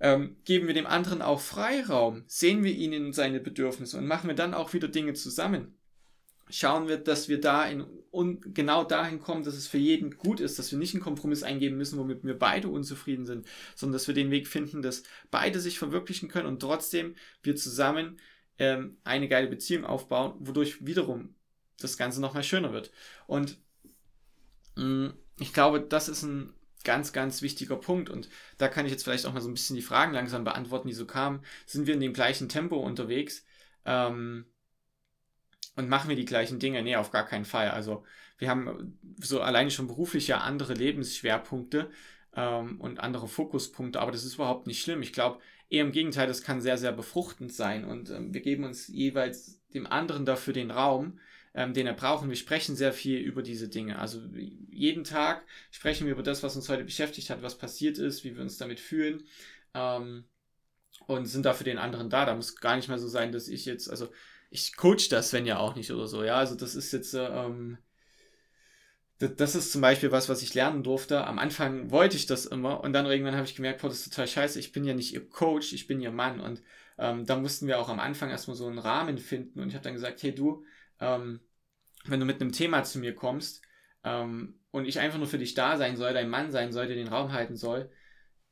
Ähm, 0.00 0.36
geben 0.44 0.66
wir 0.66 0.74
dem 0.74 0.86
anderen 0.86 1.22
auch 1.22 1.40
Freiraum? 1.40 2.24
Sehen 2.26 2.64
wir 2.64 2.72
ihn 2.72 2.92
in 2.92 3.12
seine 3.12 3.40
Bedürfnisse 3.40 3.98
und 3.98 4.06
machen 4.06 4.28
wir 4.28 4.36
dann 4.36 4.54
auch 4.54 4.72
wieder 4.72 4.88
Dinge 4.88 5.14
zusammen? 5.14 5.78
schauen 6.50 6.88
wir, 6.88 6.96
dass 6.96 7.28
wir 7.28 7.40
da 7.40 7.66
in, 7.66 7.82
und 8.10 8.54
genau 8.54 8.84
dahin 8.84 9.20
kommen, 9.20 9.44
dass 9.44 9.54
es 9.54 9.66
für 9.66 9.78
jeden 9.78 10.16
gut 10.16 10.40
ist, 10.40 10.58
dass 10.58 10.70
wir 10.70 10.78
nicht 10.78 10.94
einen 10.94 11.02
Kompromiss 11.02 11.42
eingeben 11.42 11.76
müssen, 11.76 11.98
womit 11.98 12.24
wir 12.24 12.38
beide 12.38 12.68
unzufrieden 12.68 13.26
sind, 13.26 13.46
sondern 13.74 13.94
dass 13.94 14.08
wir 14.08 14.14
den 14.14 14.30
Weg 14.30 14.48
finden, 14.48 14.82
dass 14.82 15.02
beide 15.30 15.60
sich 15.60 15.78
verwirklichen 15.78 16.28
können 16.28 16.46
und 16.46 16.60
trotzdem 16.60 17.14
wir 17.42 17.56
zusammen 17.56 18.18
ähm, 18.58 18.96
eine 19.04 19.28
geile 19.28 19.48
Beziehung 19.48 19.84
aufbauen, 19.84 20.34
wodurch 20.38 20.84
wiederum 20.84 21.34
das 21.80 21.96
Ganze 21.96 22.20
nochmal 22.20 22.42
schöner 22.42 22.72
wird. 22.72 22.90
Und 23.26 23.58
ich 25.38 25.52
glaube, 25.52 25.80
das 25.80 26.08
ist 26.08 26.22
ein 26.22 26.52
ganz, 26.84 27.12
ganz 27.12 27.42
wichtiger 27.42 27.76
Punkt. 27.76 28.10
Und 28.10 28.28
da 28.58 28.68
kann 28.68 28.86
ich 28.86 28.92
jetzt 28.92 29.04
vielleicht 29.04 29.26
auch 29.26 29.32
mal 29.32 29.40
so 29.40 29.48
ein 29.48 29.54
bisschen 29.54 29.76
die 29.76 29.82
Fragen 29.82 30.12
langsam 30.12 30.44
beantworten, 30.44 30.88
die 30.88 30.94
so 30.94 31.06
kamen. 31.06 31.40
Sind 31.66 31.86
wir 31.86 31.94
in 31.94 32.00
dem 32.00 32.12
gleichen 32.12 32.48
Tempo 32.48 32.76
unterwegs? 32.76 33.44
Ähm, 33.84 34.46
und 35.76 35.88
machen 35.88 36.08
wir 36.08 36.16
die 36.16 36.24
gleichen 36.24 36.58
Dinge? 36.58 36.82
Nee, 36.82 36.96
auf 36.96 37.10
gar 37.10 37.24
keinen 37.24 37.44
Fall. 37.44 37.70
Also 37.70 38.04
wir 38.38 38.50
haben 38.50 38.98
so 39.20 39.40
alleine 39.40 39.70
schon 39.70 39.86
beruflich 39.86 40.28
ja 40.28 40.38
andere 40.38 40.74
Lebensschwerpunkte 40.74 41.90
ähm, 42.34 42.80
und 42.80 43.00
andere 43.00 43.28
Fokuspunkte, 43.28 44.00
aber 44.00 44.12
das 44.12 44.24
ist 44.24 44.34
überhaupt 44.34 44.66
nicht 44.66 44.82
schlimm. 44.82 45.02
Ich 45.02 45.12
glaube, 45.12 45.40
eher 45.68 45.84
im 45.84 45.92
Gegenteil, 45.92 46.26
das 46.26 46.42
kann 46.42 46.60
sehr, 46.60 46.78
sehr 46.78 46.92
befruchtend 46.92 47.52
sein 47.52 47.84
und 47.84 48.10
ähm, 48.10 48.32
wir 48.32 48.40
geben 48.40 48.64
uns 48.64 48.88
jeweils 48.88 49.60
dem 49.74 49.86
anderen 49.86 50.24
dafür 50.24 50.54
den 50.54 50.70
Raum, 50.70 51.18
ähm, 51.54 51.74
den 51.74 51.86
er 51.86 51.94
braucht. 51.94 52.22
Und 52.22 52.28
wir 52.28 52.36
sprechen 52.36 52.76
sehr 52.76 52.92
viel 52.92 53.18
über 53.18 53.42
diese 53.42 53.68
Dinge. 53.68 53.98
Also 53.98 54.20
jeden 54.70 55.04
Tag 55.04 55.44
sprechen 55.70 56.06
wir 56.06 56.12
über 56.12 56.22
das, 56.22 56.42
was 56.42 56.56
uns 56.56 56.68
heute 56.68 56.84
beschäftigt 56.84 57.30
hat, 57.30 57.42
was 57.42 57.58
passiert 57.58 57.98
ist, 57.98 58.24
wie 58.24 58.34
wir 58.34 58.42
uns 58.42 58.58
damit 58.58 58.80
fühlen. 58.80 59.24
Ähm, 59.74 60.24
und 61.06 61.26
sind 61.26 61.46
da 61.46 61.54
für 61.54 61.64
den 61.64 61.78
anderen 61.78 62.10
da. 62.10 62.24
Da 62.26 62.34
muss 62.34 62.56
gar 62.56 62.76
nicht 62.76 62.88
mehr 62.88 62.98
so 62.98 63.08
sein, 63.08 63.32
dass 63.32 63.48
ich 63.48 63.64
jetzt, 63.64 63.88
also 63.88 64.08
ich 64.50 64.76
coach 64.76 65.08
das, 65.08 65.32
wenn 65.32 65.46
ja 65.46 65.58
auch 65.58 65.74
nicht 65.74 65.90
oder 65.90 66.06
so. 66.06 66.24
Ja, 66.24 66.36
also 66.36 66.54
das 66.54 66.74
ist 66.74 66.92
jetzt, 66.92 67.14
ähm, 67.14 67.78
das 69.18 69.56
ist 69.56 69.72
zum 69.72 69.80
Beispiel 69.80 70.12
was, 70.12 70.28
was 70.28 70.42
ich 70.42 70.54
lernen 70.54 70.82
durfte. 70.82 71.26
Am 71.26 71.38
Anfang 71.38 71.90
wollte 71.90 72.16
ich 72.16 72.26
das 72.26 72.46
immer 72.46 72.82
und 72.84 72.92
dann 72.92 73.06
irgendwann 73.06 73.34
habe 73.34 73.46
ich 73.46 73.56
gemerkt, 73.56 73.80
boah, 73.80 73.88
das 73.88 74.00
ist 74.00 74.10
total 74.10 74.28
scheiße. 74.28 74.60
Ich 74.60 74.72
bin 74.72 74.84
ja 74.84 74.94
nicht 74.94 75.12
ihr 75.12 75.28
Coach, 75.28 75.72
ich 75.72 75.86
bin 75.88 76.00
ihr 76.00 76.12
Mann. 76.12 76.40
Und 76.40 76.62
ähm, 76.98 77.26
da 77.26 77.36
mussten 77.36 77.66
wir 77.66 77.80
auch 77.80 77.88
am 77.88 77.98
Anfang 77.98 78.30
erstmal 78.30 78.56
so 78.56 78.66
einen 78.66 78.78
Rahmen 78.78 79.18
finden. 79.18 79.60
Und 79.60 79.68
ich 79.68 79.74
habe 79.74 79.84
dann 79.84 79.94
gesagt, 79.94 80.22
hey 80.22 80.32
du, 80.34 80.64
ähm, 81.00 81.40
wenn 82.04 82.20
du 82.20 82.26
mit 82.26 82.40
einem 82.40 82.52
Thema 82.52 82.84
zu 82.84 82.98
mir 82.98 83.14
kommst 83.14 83.62
ähm, 84.04 84.60
und 84.70 84.86
ich 84.86 84.98
einfach 85.00 85.18
nur 85.18 85.26
für 85.26 85.38
dich 85.38 85.54
da 85.54 85.76
sein 85.76 85.96
soll, 85.96 86.12
dein 86.12 86.30
Mann 86.30 86.50
sein 86.50 86.72
soll, 86.72 86.86
der 86.86 86.96
den 86.96 87.08
Raum 87.08 87.32
halten 87.32 87.56
soll, 87.56 87.90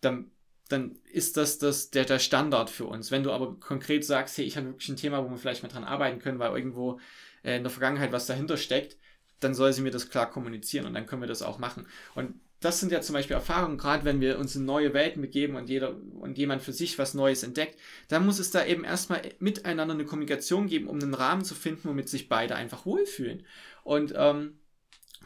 dann 0.00 0.30
dann 0.68 0.98
ist 1.04 1.36
das, 1.36 1.58
das 1.58 1.90
der, 1.90 2.04
der 2.04 2.18
Standard 2.18 2.70
für 2.70 2.86
uns. 2.86 3.10
Wenn 3.10 3.22
du 3.22 3.32
aber 3.32 3.58
konkret 3.60 4.04
sagst, 4.04 4.36
hey, 4.36 4.44
ich 4.44 4.56
habe 4.56 4.66
wirklich 4.66 4.88
ein 4.88 4.96
Thema, 4.96 5.24
wo 5.24 5.30
wir 5.30 5.36
vielleicht 5.36 5.62
mal 5.62 5.68
dran 5.68 5.84
arbeiten 5.84 6.18
können, 6.18 6.38
weil 6.38 6.56
irgendwo 6.56 6.98
äh, 7.44 7.56
in 7.56 7.62
der 7.62 7.70
Vergangenheit 7.70 8.12
was 8.12 8.26
dahinter 8.26 8.56
steckt, 8.56 8.96
dann 9.40 9.54
soll 9.54 9.72
sie 9.72 9.82
mir 9.82 9.90
das 9.90 10.10
klar 10.10 10.30
kommunizieren 10.30 10.86
und 10.86 10.94
dann 10.94 11.06
können 11.06 11.22
wir 11.22 11.28
das 11.28 11.42
auch 11.42 11.58
machen. 11.58 11.86
Und 12.14 12.40
das 12.60 12.80
sind 12.80 12.90
ja 12.90 13.02
zum 13.02 13.12
Beispiel 13.12 13.36
Erfahrungen, 13.36 13.76
gerade 13.76 14.04
wenn 14.04 14.20
wir 14.20 14.38
uns 14.38 14.56
in 14.56 14.64
neue 14.64 14.94
Welten 14.94 15.20
begeben 15.20 15.56
und 15.56 15.68
jeder 15.68 15.94
und 16.14 16.38
jemand 16.38 16.62
für 16.62 16.72
sich 16.72 16.98
was 16.98 17.14
Neues 17.14 17.42
entdeckt, 17.42 17.78
dann 18.08 18.24
muss 18.24 18.38
es 18.38 18.50
da 18.50 18.64
eben 18.64 18.84
erstmal 18.84 19.22
miteinander 19.38 19.94
eine 19.94 20.06
Kommunikation 20.06 20.66
geben, 20.66 20.88
um 20.88 20.98
einen 20.98 21.14
Rahmen 21.14 21.44
zu 21.44 21.54
finden, 21.54 21.88
womit 21.88 22.08
sich 22.08 22.28
beide 22.28 22.56
einfach 22.56 22.86
wohlfühlen. 22.86 23.44
Und 23.84 24.14
ähm, 24.16 24.58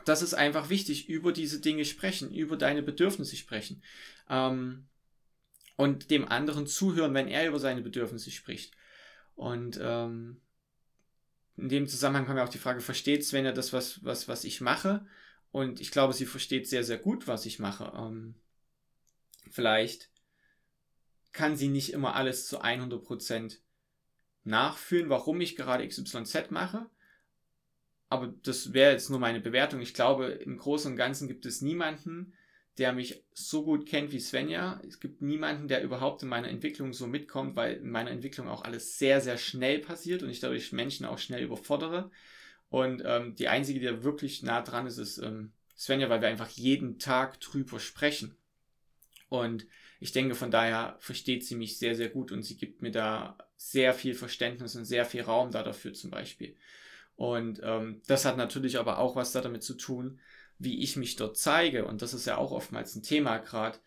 das 0.05 0.23
ist 0.23 0.35
einfach 0.35 0.71
wichtig, 0.71 1.09
über 1.09 1.33
diese 1.33 1.61
Dinge 1.61 1.85
sprechen, 1.85 2.35
über 2.35 2.57
deine 2.57 2.83
Bedürfnisse 2.83 3.37
sprechen. 3.37 3.83
Ähm, 4.29 4.87
und 5.77 6.11
dem 6.11 6.29
anderen 6.29 6.67
zuhören, 6.67 7.15
wenn 7.15 7.29
er 7.29 7.49
über 7.49 7.59
seine 7.59 7.81
Bedürfnisse 7.81 8.31
spricht. 8.31 8.75
Und 9.35 9.79
ähm, 9.81 10.41
in 11.57 11.69
dem 11.69 11.87
Zusammenhang 11.87 12.29
haben 12.29 12.37
wir 12.37 12.45
auch 12.45 12.51
die 12.51 12.59
Frage, 12.59 12.81
versteht 12.81 13.25
Svenja 13.25 13.53
das, 13.53 13.73
was, 13.73 14.05
was, 14.05 14.29
was 14.29 14.45
ich 14.45 14.61
mache? 14.61 15.07
Und 15.53 15.81
ich 15.81 15.91
glaube, 15.91 16.13
sie 16.13 16.27
versteht 16.27 16.69
sehr, 16.69 16.85
sehr 16.85 16.99
gut, 16.99 17.27
was 17.27 17.47
ich 17.47 17.59
mache. 17.59 17.93
Ähm, 17.97 18.35
vielleicht 19.51 20.11
kann 21.33 21.57
sie 21.57 21.69
nicht 21.69 21.93
immer 21.93 22.15
alles 22.15 22.47
zu 22.47 22.63
100% 22.63 23.59
nachfühlen, 24.45 25.11
warum 25.11 25.41
ich 25.41 25.57
gerade 25.57 25.87
XYZ 25.87 26.51
mache. 26.51 26.89
Aber 28.09 28.35
das 28.43 28.73
wäre 28.73 28.93
jetzt 28.93 29.11
nur 29.11 29.21
meine 29.21 29.41
Bewertung. 29.41 29.81
Ich 29.81 29.95
glaube, 29.95 30.27
im 30.27 30.57
Großen 30.57 30.91
und 30.91 30.97
Ganzen 30.97 31.29
gibt 31.29 31.47
es 31.47 31.63
niemanden, 31.63 32.35
der 32.79 32.93
mich 32.93 33.25
so 33.33 33.65
gut 33.65 33.87
kennt 33.87 34.11
wie 34.11 34.19
Svenja. 34.19 34.81
Es 34.87 34.99
gibt 34.99 35.23
niemanden, 35.23 35.69
der 35.69 35.83
überhaupt 35.83 36.23
in 36.23 36.29
meiner 36.29 36.49
Entwicklung 36.49 36.93
so 36.93 37.07
mitkommt, 37.07 37.55
weil 37.55 37.77
in 37.77 37.91
meiner 37.91 38.11
Entwicklung 38.11 38.49
auch 38.49 38.63
alles 38.63 38.99
sehr, 38.99 39.21
sehr 39.21 39.39
schnell 39.39 39.79
passiert 39.79 40.23
und 40.23 40.31
ich 40.31 40.41
dadurch 40.41 40.73
Menschen 40.73 41.07
auch 41.07 41.19
schnell 41.19 41.45
überfordere. 41.45 42.11
Und 42.71 43.03
ähm, 43.05 43.35
die 43.35 43.49
einzige, 43.49 43.81
die 43.81 43.87
da 43.87 44.03
wirklich 44.03 44.43
nah 44.43 44.63
dran 44.63 44.87
ist, 44.87 44.99
ist 44.99 45.19
ähm, 45.19 45.53
Svenja, 45.77 46.09
weil 46.09 46.21
wir 46.21 46.29
einfach 46.29 46.49
jeden 46.49 46.99
Tag 46.99 47.41
drüber 47.41 47.81
sprechen. 47.81 48.37
Und 49.29 49.67
ich 50.01 50.13
denke, 50.13 50.35
von 50.35 50.51
daher 50.51 50.97
versteht 50.99 51.45
sie 51.45 51.57
mich 51.57 51.79
sehr, 51.79 51.95
sehr 51.95 52.09
gut 52.09 52.33
und 52.33 52.43
sie 52.43 52.57
gibt 52.57 52.81
mir 52.81 52.91
da 52.91 53.37
sehr 53.57 53.93
viel 53.93 54.15
Verständnis 54.15 54.77
und 54.77 54.85
sehr 54.85 55.05
viel 55.05 55.23
Raum 55.23 55.51
da 55.51 55.63
dafür 55.63 55.93
zum 55.93 56.11
Beispiel. 56.11 56.57
Und 57.17 57.61
ähm, 57.63 58.01
das 58.07 58.25
hat 58.25 58.37
natürlich 58.37 58.79
aber 58.79 58.99
auch 58.99 59.15
was 59.15 59.33
da 59.33 59.41
damit 59.41 59.63
zu 59.63 59.75
tun, 59.75 60.21
wie 60.59 60.83
ich 60.83 60.97
mich 60.97 61.17
dort 61.17 61.37
zeige. 61.37 61.85
Und 61.85 62.03
das 62.03 62.15
ist 62.15 62.27
ja 62.27 62.39
auch 62.39 62.53
oftmals 62.53 62.95
ein 62.95 63.03
Thema 63.03 63.39
gerade, 63.39 63.79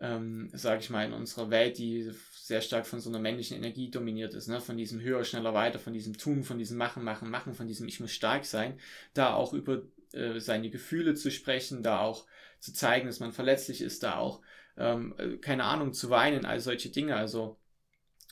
ähm, 0.00 0.50
sage 0.52 0.80
ich 0.80 0.90
mal, 0.90 1.06
in 1.06 1.12
unserer 1.12 1.50
Welt, 1.50 1.78
die 1.78 2.10
sehr 2.50 2.62
stark 2.62 2.84
von 2.84 2.98
so 2.98 3.10
einer 3.10 3.20
männlichen 3.20 3.56
Energie 3.56 3.92
dominiert 3.92 4.34
ist, 4.34 4.48
ne? 4.48 4.60
von 4.60 4.76
diesem 4.76 5.00
höher, 5.00 5.22
schneller, 5.22 5.54
weiter, 5.54 5.78
von 5.78 5.92
diesem 5.92 6.18
Tun, 6.18 6.42
von 6.42 6.58
diesem 6.58 6.78
Machen, 6.78 7.04
Machen, 7.04 7.30
Machen, 7.30 7.54
von 7.54 7.68
diesem 7.68 7.86
Ich 7.86 8.00
muss 8.00 8.10
stark 8.10 8.44
sein, 8.44 8.76
da 9.14 9.34
auch 9.34 9.52
über 9.52 9.82
äh, 10.12 10.40
seine 10.40 10.68
Gefühle 10.68 11.14
zu 11.14 11.30
sprechen, 11.30 11.84
da 11.84 12.00
auch 12.00 12.26
zu 12.58 12.72
zeigen, 12.72 13.06
dass 13.06 13.20
man 13.20 13.30
verletzlich 13.30 13.82
ist, 13.82 14.02
da 14.02 14.16
auch, 14.16 14.42
ähm, 14.76 15.14
äh, 15.18 15.36
keine 15.36 15.62
Ahnung, 15.62 15.92
zu 15.92 16.10
weinen, 16.10 16.44
all 16.44 16.58
solche 16.58 16.90
Dinge. 16.90 17.14
Also 17.14 17.56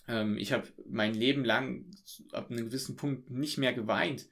ähm, 0.09 0.37
ich 0.37 0.53
habe 0.53 0.67
mein 0.85 1.15
Leben 1.15 1.45
lang 1.45 1.87
ab 2.33 2.51
einem 2.51 2.67
gewissen 2.67 2.97
Punkt 2.97 3.31
nicht 3.31 3.57
mehr 3.57 3.73
geweint. 3.73 4.27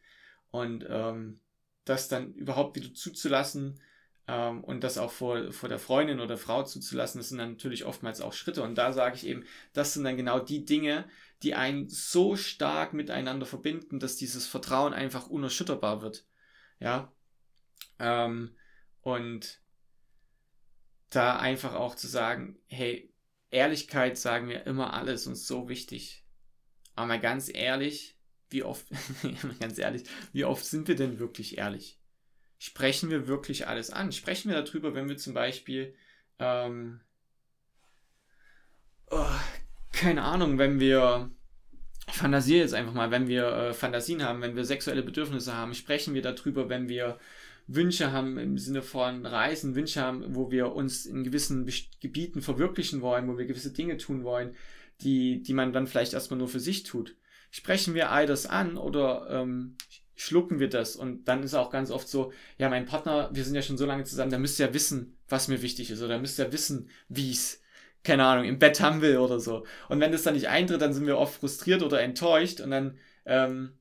Und 0.51 0.85
ähm, 0.89 1.39
das 1.85 2.09
dann 2.09 2.35
überhaupt 2.35 2.75
wieder 2.75 2.93
zuzulassen 2.93 3.81
ähm, 4.29 4.65
und 4.65 4.83
das 4.83 4.99
auch 4.99 5.13
vor, 5.13 5.53
vor 5.53 5.69
der 5.69 5.79
Freundin 5.79 6.21
oder 6.21 6.37
Frau 6.37 6.65
zuzulassen, 6.65 7.21
das 7.21 7.29
sind 7.29 7.39
dann 7.39 7.53
natürlich 7.53 7.85
oftmals 7.85 8.21
auch 8.21 8.33
Schritte. 8.33 8.63
Und 8.63 8.77
da 8.77 8.93
sage 8.93 9.17
ich 9.17 9.27
eben, 9.27 9.45
das 9.73 9.95
sind 9.95 10.05
dann 10.05 10.17
genau 10.17 10.41
die 10.41 10.65
Dinge, 10.65 11.09
die 11.43 11.55
einen 11.55 11.89
so 11.89 12.37
stark 12.37 12.93
miteinander 12.93 13.47
verbinden, 13.47 14.01
dass 14.01 14.17
dieses 14.17 14.47
Vertrauen 14.47 14.95
einfach 14.95 15.29
unerschütterbar 15.29 16.03
wird. 16.03 16.27
Ja. 16.81 17.13
Ähm, 17.99 18.57
und 19.03 19.61
da 21.11 21.39
einfach 21.39 21.75
auch 21.75 21.95
zu 21.95 22.09
sagen, 22.09 22.59
hey, 22.67 23.13
Ehrlichkeit 23.51 24.19
sagen 24.19 24.49
wir 24.49 24.67
immer 24.67 24.93
alles 24.93 25.27
und 25.27 25.37
so 25.37 25.69
wichtig. 25.69 26.25
Aber 26.97 27.07
mal 27.07 27.21
ganz 27.21 27.49
ehrlich, 27.53 28.19
wie 28.51 28.65
oft, 28.65 28.87
ganz 29.61 29.79
ehrlich, 29.79 30.05
wie 30.33 30.45
oft 30.45 30.65
sind 30.65 30.89
wir 30.89 30.97
denn 30.97 31.19
wirklich 31.19 31.59
ehrlich? 31.59 32.01
Sprechen 32.59 33.11
wir 33.11 33.29
wirklich 33.29 33.67
alles 33.67 33.91
an? 33.91 34.13
Sprechen 34.13 34.51
wir 34.51 34.63
darüber, 34.63 34.95
wenn 34.95 35.09
wir 35.09 35.17
zum 35.17 35.35
Beispiel, 35.35 35.95
ähm, 36.39 37.01
oh, 39.11 39.27
keine 39.93 40.23
Ahnung, 40.23 40.59
wenn 40.59 40.81
wir, 40.81 41.31
ich 42.09 42.15
fantasiere 42.15 42.61
jetzt 42.61 42.75
einfach 42.75 42.95
mal, 42.95 43.11
wenn 43.11 43.29
wir 43.29 43.47
äh, 43.47 43.75
Fantasien 43.75 44.23
haben, 44.23 44.41
wenn 44.41 44.57
wir 44.57 44.65
sexuelle 44.65 45.03
Bedürfnisse 45.03 45.55
haben, 45.55 45.75
sprechen 45.75 46.15
wir 46.15 46.23
darüber, 46.23 46.69
wenn 46.69 46.89
wir 46.89 47.19
Wünsche 47.67 48.13
haben 48.13 48.39
im 48.39 48.59
Sinne 48.59 48.83
von 48.83 49.27
Reisen, 49.27 49.75
Wünsche 49.75 50.01
haben, 50.01 50.35
wo 50.35 50.51
wir 50.51 50.73
uns 50.73 51.05
in 51.05 51.25
gewissen 51.25 51.71
Gebieten 52.01 52.41
verwirklichen 52.41 53.01
wollen, 53.01 53.29
wo 53.29 53.37
wir 53.37 53.47
gewisse 53.47 53.73
Dinge 53.73 53.97
tun 53.97 54.25
wollen, 54.25 54.55
die, 55.01 55.43
die 55.43 55.53
man 55.53 55.73
dann 55.73 55.87
vielleicht 55.87 56.15
erstmal 56.15 56.39
nur 56.39 56.49
für 56.49 56.61
sich 56.61 56.85
tut 56.85 57.17
sprechen 57.51 57.95
wir 57.95 58.11
all 58.11 58.27
das 58.27 58.47
an 58.47 58.77
oder 58.77 59.29
ähm, 59.31 59.77
schlucken 60.17 60.59
wir 60.59 60.69
das? 60.69 60.97
Und 60.97 61.29
dann 61.29 61.43
ist 61.43 61.55
auch 61.55 61.71
ganz 61.71 61.91
oft 61.91 62.09
so, 62.09 62.33
ja, 62.59 62.69
mein 62.69 62.87
Partner, 62.87 63.31
wir 63.33 63.45
sind 63.45 63.55
ja 63.55 63.63
schon 63.63 63.79
so 63.79 63.87
lange 63.87 64.05
zusammen, 64.05 64.31
der 64.31 64.39
müsste 64.39 64.65
ja 64.65 64.75
wissen, 64.75 65.17
was 65.29 65.49
mir 65.49 65.63
wichtig 65.63 65.91
ist 65.91 66.01
oder 66.01 66.09
der 66.09 66.19
müsste 66.19 66.45
ja 66.45 66.53
wissen, 66.53 66.89
wie 67.09 67.31
es, 67.31 67.61
keine 68.03 68.25
Ahnung, 68.25 68.47
im 68.47 68.59
Bett 68.59 68.81
haben 68.81 69.03
will 69.03 69.19
oder 69.19 69.39
so. 69.39 69.65
Und 69.89 70.01
wenn 70.01 70.13
das 70.13 70.23
dann 70.23 70.35
nicht 70.35 70.49
eintritt, 70.49 70.81
dann 70.81 70.95
sind 70.95 71.07
wir 71.07 71.19
oft 71.19 71.39
frustriert 71.39 71.83
oder 71.83 72.01
enttäuscht 72.01 72.61
und 72.61 72.71
dann 72.71 72.99
ähm, 73.27 73.73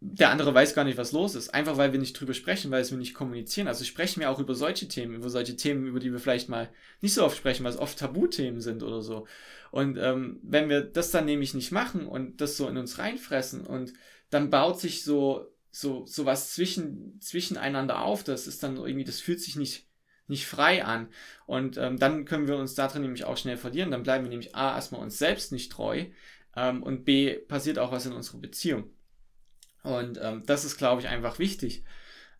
der 0.00 0.30
andere 0.30 0.54
weiß 0.54 0.74
gar 0.74 0.84
nicht, 0.84 0.98
was 0.98 1.12
los 1.12 1.34
ist. 1.34 1.54
Einfach 1.54 1.78
weil 1.78 1.92
wir 1.92 1.98
nicht 1.98 2.18
drüber 2.18 2.34
sprechen, 2.34 2.70
weil 2.70 2.88
wir 2.88 2.98
nicht 2.98 3.14
kommunizieren. 3.14 3.66
Also 3.66 3.84
sprechen 3.84 4.20
wir 4.20 4.30
auch 4.30 4.38
über 4.38 4.54
solche 4.54 4.88
Themen, 4.88 5.14
über 5.14 5.30
solche 5.30 5.56
Themen, 5.56 5.86
über 5.86 6.00
die 6.00 6.12
wir 6.12 6.20
vielleicht 6.20 6.48
mal 6.48 6.68
nicht 7.00 7.14
so 7.14 7.24
oft 7.24 7.36
sprechen, 7.36 7.64
weil 7.64 7.72
es 7.72 7.78
oft 7.78 7.98
Tabuthemen 7.98 8.60
sind 8.60 8.82
oder 8.82 9.00
so. 9.02 9.26
Und 9.70 9.96
ähm, 9.98 10.38
wenn 10.42 10.68
wir 10.68 10.82
das 10.82 11.10
dann 11.10 11.24
nämlich 11.24 11.54
nicht 11.54 11.72
machen 11.72 12.06
und 12.06 12.40
das 12.40 12.56
so 12.56 12.68
in 12.68 12.76
uns 12.76 12.98
reinfressen 12.98 13.66
und 13.66 13.92
dann 14.30 14.50
baut 14.50 14.80
sich 14.80 15.04
so 15.04 15.46
so 15.70 16.06
so 16.06 16.24
was 16.24 16.54
zwischen 16.54 17.20
zwischeneinander 17.20 18.02
auf. 18.02 18.24
Das 18.24 18.46
ist 18.46 18.62
dann 18.62 18.76
irgendwie, 18.76 19.04
das 19.04 19.20
fühlt 19.20 19.40
sich 19.40 19.56
nicht 19.56 19.86
nicht 20.28 20.46
frei 20.46 20.84
an. 20.84 21.08
Und 21.46 21.76
ähm, 21.76 21.98
dann 21.98 22.24
können 22.24 22.48
wir 22.48 22.56
uns 22.56 22.74
darin 22.74 23.02
nämlich 23.02 23.24
auch 23.24 23.36
schnell 23.36 23.56
verlieren. 23.56 23.90
Dann 23.90 24.02
bleiben 24.02 24.24
wir 24.24 24.30
nämlich 24.30 24.56
A, 24.56 24.74
erstmal 24.74 25.00
uns 25.00 25.18
selbst 25.18 25.52
nicht 25.52 25.70
treu 25.70 26.06
ähm, 26.56 26.82
und 26.82 27.04
B, 27.04 27.34
passiert 27.34 27.78
auch 27.78 27.92
was 27.92 28.06
in 28.06 28.12
unserer 28.12 28.38
Beziehung. 28.38 28.90
Und 29.82 30.18
ähm, 30.20 30.42
das 30.46 30.64
ist, 30.64 30.78
glaube 30.78 31.00
ich, 31.00 31.08
einfach 31.08 31.38
wichtig. 31.38 31.84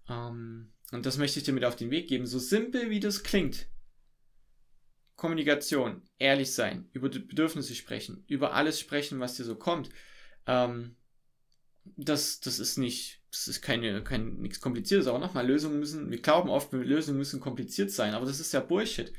Ähm, 0.08 0.72
und 0.92 1.06
das 1.06 1.18
möchte 1.18 1.38
ich 1.38 1.44
dir 1.44 1.52
mit 1.52 1.64
auf 1.64 1.76
den 1.76 1.90
Weg 1.90 2.08
geben. 2.08 2.26
So 2.26 2.38
simpel 2.38 2.90
wie 2.90 3.00
das 3.00 3.22
klingt. 3.22 3.68
Kommunikation, 5.14 6.02
ehrlich 6.18 6.52
sein, 6.52 6.88
über 6.92 7.08
die 7.08 7.20
Bedürfnisse 7.20 7.74
sprechen, 7.74 8.24
über 8.26 8.52
alles 8.52 8.78
sprechen, 8.78 9.18
was 9.20 9.34
dir 9.34 9.44
so 9.44 9.54
kommt. 9.54 9.88
Ähm, 10.46 10.96
das, 11.96 12.40
das 12.40 12.58
ist 12.58 12.78
nicht, 12.78 13.20
das 13.30 13.48
ist 13.48 13.62
keine, 13.62 14.02
kein, 14.02 14.36
nichts 14.36 14.60
Kompliziertes. 14.60 15.06
Aber 15.06 15.18
nochmal, 15.18 15.46
Lösungen 15.46 15.78
müssen, 15.78 16.10
wir 16.10 16.20
glauben 16.20 16.48
oft, 16.48 16.72
Lösungen 16.72 17.18
müssen 17.18 17.40
kompliziert 17.40 17.90
sein, 17.90 18.14
aber 18.14 18.26
das 18.26 18.40
ist 18.40 18.52
ja 18.52 18.60
Bullshit. 18.60 19.12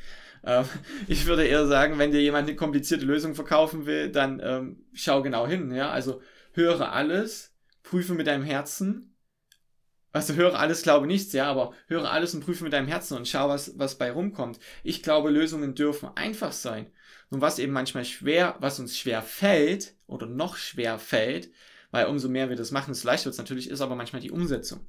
Ähm, 0.44 0.66
ich 1.08 1.26
würde 1.26 1.46
eher 1.46 1.68
sagen, 1.68 1.98
wenn 1.98 2.12
dir 2.12 2.22
jemand 2.22 2.48
eine 2.48 2.56
komplizierte 2.56 3.06
Lösung 3.06 3.36
verkaufen 3.36 3.86
will, 3.86 4.12
dann 4.12 4.42
ähm, 4.44 4.86
schau 4.94 5.22
genau 5.22 5.48
hin, 5.48 5.72
ja. 5.72 5.92
Also 5.92 6.22
höre 6.54 6.92
alles, 6.92 7.54
prüfe 7.84 8.14
mit 8.14 8.28
deinem 8.28 8.44
Herzen. 8.44 9.14
Also 10.14 10.34
höre 10.34 10.58
alles, 10.58 10.82
glaube 10.82 11.06
nichts, 11.06 11.34
ja, 11.34 11.46
aber 11.46 11.74
höre 11.88 12.10
alles 12.10 12.34
und 12.34 12.44
prüfe 12.44 12.64
mit 12.64 12.74
deinem 12.74 12.88
Herzen 12.88 13.16
und 13.18 13.28
schau, 13.28 13.50
was, 13.50 13.78
was 13.78 13.98
bei 13.98 14.12
rumkommt. 14.12 14.60
Ich 14.84 15.04
glaube, 15.04 15.30
Lösungen 15.30 15.76
dürfen 15.76 16.10
einfach 16.16 16.54
sein. 16.54 16.88
Und 17.30 17.42
was 17.42 17.60
eben 17.60 17.74
manchmal 17.74 18.06
schwer, 18.06 18.56
was 18.60 18.80
uns 18.80 18.98
schwer 18.98 19.22
fällt 19.22 19.96
oder 20.08 20.26
noch 20.26 20.56
schwer 20.56 20.98
fällt, 20.98 21.52
weil 21.92 22.08
umso 22.08 22.30
mehr 22.30 22.50
wir 22.50 22.56
das 22.56 22.72
machen, 22.72 22.92
desto 22.92 23.08
leichter 23.08 23.26
wird 23.26 23.34
es 23.34 23.40
natürlich, 23.40 23.70
ist 23.70 23.82
aber 23.82 23.96
manchmal 23.96 24.22
die 24.22 24.32
Umsetzung. 24.32 24.88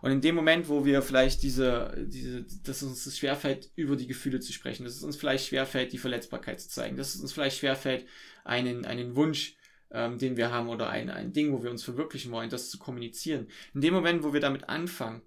Und 0.00 0.12
in 0.12 0.20
dem 0.20 0.34
Moment, 0.34 0.68
wo 0.68 0.84
wir 0.84 1.02
vielleicht 1.02 1.42
diese, 1.42 2.06
diese, 2.08 2.44
dass 2.62 2.82
uns 2.82 3.04
das 3.04 3.18
schwerfällt, 3.18 3.70
über 3.74 3.96
die 3.96 4.06
Gefühle 4.06 4.40
zu 4.40 4.52
sprechen, 4.52 4.84
dass 4.84 4.94
es 4.94 5.02
uns 5.02 5.16
vielleicht 5.16 5.46
schwerfällt, 5.46 5.92
die 5.92 5.98
Verletzbarkeit 5.98 6.60
zu 6.60 6.68
zeigen, 6.68 6.96
dass 6.96 7.14
es 7.14 7.20
uns 7.20 7.32
vielleicht 7.32 7.58
schwerfällt, 7.58 8.06
einen, 8.44 8.84
einen 8.84 9.16
Wunsch, 9.16 9.56
ähm, 9.90 10.18
den 10.18 10.36
wir 10.36 10.52
haben 10.52 10.68
oder 10.68 10.88
ein, 10.88 11.10
ein 11.10 11.32
Ding, 11.32 11.52
wo 11.52 11.62
wir 11.62 11.70
uns 11.70 11.82
verwirklichen 11.82 12.30
wollen, 12.30 12.50
das 12.50 12.70
zu 12.70 12.78
kommunizieren. 12.78 13.48
In 13.74 13.80
dem 13.80 13.94
Moment, 13.94 14.22
wo 14.22 14.32
wir 14.32 14.40
damit 14.40 14.68
anfangen, 14.68 15.22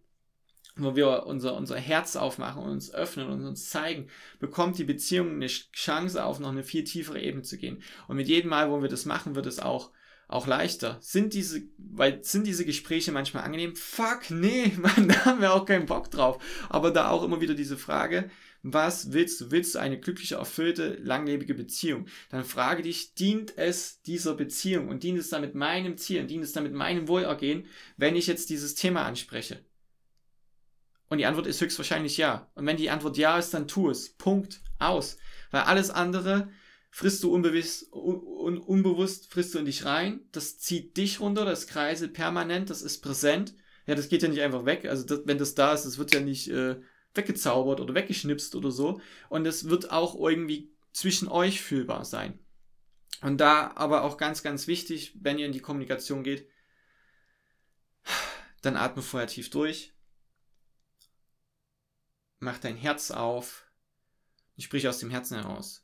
wo 0.78 0.96
wir 0.96 1.26
unser, 1.26 1.56
unser 1.56 1.78
Herz 1.78 2.16
aufmachen 2.16 2.64
und 2.64 2.72
uns 2.72 2.94
öffnen 2.94 3.28
und 3.28 3.46
uns 3.46 3.70
zeigen, 3.70 4.08
bekommt 4.40 4.78
die 4.78 4.86
Beziehung 4.86 5.32
eine 5.32 5.48
Chance 5.48 6.24
auf 6.24 6.40
noch 6.40 6.50
eine 6.50 6.64
viel 6.64 6.86
tiefere 6.86 7.20
Ebene 7.20 7.44
zu 7.44 7.58
gehen. 7.58 7.84
Und 8.08 8.16
mit 8.16 8.30
jedem 8.30 8.52
Mal, 8.52 8.72
wo 8.72 8.82
wir 8.82 8.90
das 8.90 9.06
machen, 9.06 9.36
wird 9.36 9.48
es 9.48 9.60
auch 9.60 9.92
auch 10.32 10.48
leichter. 10.48 10.98
Sind 11.02 11.34
diese, 11.34 11.64
weil 11.78 12.24
sind 12.24 12.48
diese 12.48 12.66
Gespräche 12.66 13.12
manchmal 13.12 13.44
angenehm? 13.44 13.76
Fuck, 13.76 14.30
nee, 14.32 14.72
man, 14.78 15.08
da 15.08 15.26
haben 15.26 15.42
wir 15.42 15.54
auch 15.54 15.66
keinen 15.66 15.86
Bock 15.86 16.10
drauf. 16.10 16.42
Aber 16.70 16.92
da 16.92 17.10
auch 17.10 17.24
immer 17.24 17.42
wieder 17.42 17.54
diese 17.54 17.78
Frage, 17.78 18.30
was 18.64 19.12
willst 19.12 19.42
du? 19.42 19.52
Willst 19.52 19.76
du 19.76 19.80
eine 19.80 20.00
glückliche, 20.00 20.36
erfüllte, 20.36 20.98
langlebige 21.02 21.54
Beziehung? 21.54 22.06
Dann 22.30 22.44
frage 22.44 22.84
dich, 22.84 23.16
dient 23.16 23.58
es 23.58 24.02
dieser 24.04 24.36
Beziehung 24.36 24.88
und 24.88 25.04
dient 25.04 25.20
es 25.20 25.30
damit 25.30 25.56
meinem 25.56 25.98
Ziel 25.98 26.22
und 26.22 26.30
dient 26.30 26.44
es 26.44 26.54
damit 26.54 26.74
meinem 26.74 27.08
Wohlergehen, 27.08 27.66
wenn 27.98 28.16
ich 28.16 28.28
jetzt 28.28 28.50
dieses 28.50 28.76
Thema 28.76 29.04
anspreche? 29.04 29.66
Und 31.10 31.18
die 31.18 31.26
Antwort 31.26 31.48
ist 31.48 31.60
höchstwahrscheinlich 31.60 32.18
ja. 32.18 32.50
Und 32.56 32.66
wenn 32.66 32.78
die 32.78 32.90
Antwort 32.90 33.18
ja 33.18 33.38
ist, 33.38 33.54
dann 33.54 33.68
tu 33.68 33.90
es. 33.90 34.14
Punkt. 34.14 34.62
Aus. 34.80 35.18
Weil 35.52 35.64
alles 35.64 35.90
andere 35.90 36.50
frisst 36.92 37.24
du 37.24 37.34
unbewusst, 37.34 37.92
un, 37.94 38.58
unbewusst 38.58 39.32
frisst 39.32 39.56
du 39.56 39.60
in 39.60 39.66
dich 39.66 39.86
rein, 39.86 40.28
das 40.34 40.60
zieht 40.60 40.98
dich 40.98 41.22
runter, 41.22 41.46
das 41.46 41.66
kreiselt 41.66 42.14
permanent, 42.14 42.70
das 42.70 42.82
ist 42.82 43.02
präsent. 43.02 43.56
Ja, 43.88 43.96
das 43.96 44.10
geht 44.10 44.22
ja 44.22 44.28
nicht 44.28 44.42
einfach 44.42 44.66
weg. 44.66 44.86
Also 44.86 45.06
das, 45.06 45.22
wenn 45.26 45.40
das 45.40 45.56
da 45.56 45.74
ist, 45.74 45.86
das 45.86 45.98
wird 45.98 46.14
ja 46.14 46.20
nicht 46.20 46.50
äh, 46.50 46.80
weggezaubert 47.16 47.80
oder 47.80 47.96
weggeschnipst 47.96 48.56
oder 48.56 48.72
so. 48.72 49.02
Und 49.30 49.48
es 49.48 49.70
wird 49.70 49.90
auch 49.92 50.16
irgendwie 50.16 50.72
zwischen 50.92 51.30
euch 51.30 51.62
fühlbar 51.62 52.06
sein. 52.06 52.38
Und 53.22 53.38
da 53.38 53.72
aber 53.76 54.04
auch 54.04 54.18
ganz, 54.18 54.44
ganz 54.44 54.68
wichtig, 54.68 55.16
wenn 55.20 55.40
ihr 55.40 55.46
in 55.46 55.52
die 55.52 55.62
Kommunikation 55.62 56.24
geht, 56.24 56.48
dann 58.62 58.76
atme 58.76 59.02
vorher 59.02 59.28
tief 59.28 59.50
durch. 59.50 59.94
Mach 62.40 62.60
dein 62.60 62.76
Herz 62.76 63.12
auf. 63.12 63.66
Und 64.58 64.64
sprich 64.64 64.88
aus 64.88 65.00
dem 65.00 65.10
Herzen 65.10 65.38
heraus 65.38 65.81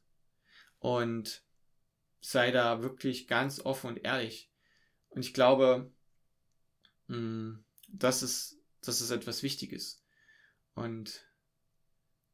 und 0.80 1.44
sei 2.22 2.52
da 2.52 2.82
wirklich 2.82 3.28
ganz 3.28 3.60
offen 3.60 3.88
und 3.88 4.04
ehrlich. 4.04 4.52
Und 5.10 5.22
ich 5.22 5.34
glaube, 5.34 5.92
hm, 7.08 7.64
das 7.88 8.24
ist, 8.24 8.60
das 8.82 9.02
ist 9.02 9.12
etwas 9.12 9.44
Wichtiges. 9.44 10.04
Und 10.74 11.26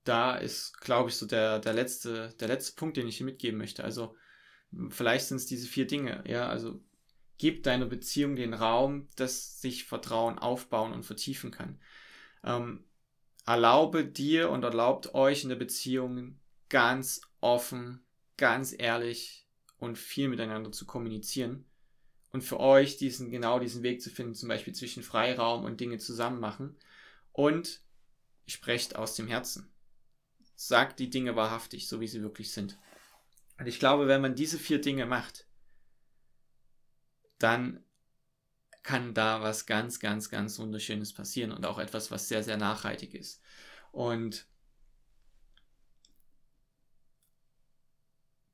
da 0.03 0.36
ist, 0.36 0.79
glaube 0.82 1.10
ich, 1.10 1.15
so 1.15 1.25
der, 1.25 1.60
der 1.60 1.73
letzte, 1.73 2.34
der 2.39 2.47
letzte 2.47 2.75
Punkt, 2.75 2.97
den 2.97 3.08
ich 3.08 3.17
hier 3.17 3.25
mitgeben 3.25 3.58
möchte. 3.58 3.84
Also, 3.84 4.15
vielleicht 4.89 5.27
sind 5.27 5.38
es 5.38 5.45
diese 5.45 5.67
vier 5.67 5.88
Dinge, 5.88 6.23
ja, 6.27 6.49
also 6.49 6.84
gib 7.38 7.63
deiner 7.63 7.86
Beziehung 7.86 8.36
den 8.36 8.53
Raum, 8.53 9.10
dass 9.15 9.62
sich 9.62 9.86
Vertrauen 9.86 10.39
aufbauen 10.39 10.93
und 10.93 11.03
vertiefen 11.03 11.51
kann. 11.51 11.79
Ähm, 12.43 12.86
erlaube 13.45 14.06
dir 14.06 14.49
und 14.49 14.63
erlaubt 14.63 15.13
euch 15.13 15.43
in 15.43 15.49
der 15.49 15.56
Beziehung 15.56 16.39
ganz 16.69 17.21
offen 17.39 18.03
ganz 18.38 18.74
ehrlich 18.78 19.48
und 19.78 19.98
viel 19.98 20.28
miteinander 20.28 20.72
zu 20.72 20.86
kommunizieren 20.86 21.65
und 22.32 22.41
für 22.43 22.60
euch 22.60 22.98
diesen 22.98 23.30
genau 23.30 23.60
diesen 23.60 23.84
Weg 23.84 24.02
zu 24.02 24.10
finden, 24.10 24.34
zum 24.34 24.50
Beispiel 24.50 24.74
zwischen 24.74 25.04
Freiraum 25.04 25.65
und 25.65 25.80
Dinge 25.80 26.00
zusammen 26.00 26.39
machen 26.39 26.76
und 27.32 27.82
sprecht 28.48 28.96
aus 28.96 29.15
dem 29.15 29.28
Herzen. 29.28 29.72
Sagt 30.56 31.00
die 31.00 31.10
Dinge 31.10 31.36
wahrhaftig, 31.36 31.88
so 31.88 32.00
wie 32.00 32.08
sie 32.08 32.22
wirklich 32.22 32.52
sind. 32.52 32.78
Und 33.60 33.67
ich 33.67 33.80
glaube, 33.80 34.08
wenn 34.08 34.22
man 34.22 34.36
diese 34.36 34.58
vier 34.58 34.82
Dinge 34.82 35.06
macht, 35.06 35.46
dann 37.39 37.84
kann 38.82 39.13
da 39.13 39.41
was 39.41 39.65
ganz, 39.65 40.00
ganz, 40.00 40.30
ganz 40.30 40.60
Wunderschönes 40.60 41.13
passieren 41.13 41.52
und 41.52 41.65
auch 41.65 41.80
etwas, 41.80 42.12
was 42.12 42.28
sehr, 42.28 42.43
sehr 42.43 42.58
nachhaltig 42.58 43.13
ist. 43.13 43.41
Und 43.91 44.46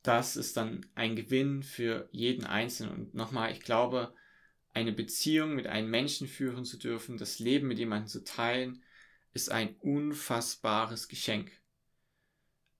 das 0.03 0.35
ist 0.35 0.57
dann 0.57 0.85
ein 0.95 1.15
Gewinn 1.15 1.63
für 1.63 2.07
jeden 2.11 2.45
Einzelnen. 2.45 2.93
Und 2.93 3.13
nochmal, 3.13 3.51
ich 3.51 3.61
glaube, 3.61 4.13
eine 4.73 4.93
Beziehung 4.93 5.55
mit 5.55 5.67
einem 5.67 5.89
Menschen 5.89 6.27
führen 6.27 6.65
zu 6.65 6.77
dürfen, 6.77 7.17
das 7.17 7.39
Leben 7.39 7.67
mit 7.67 7.79
jemandem 7.79 8.07
zu 8.07 8.23
teilen, 8.23 8.83
ist 9.33 9.51
ein 9.51 9.75
unfassbares 9.77 11.07
Geschenk. 11.07 11.51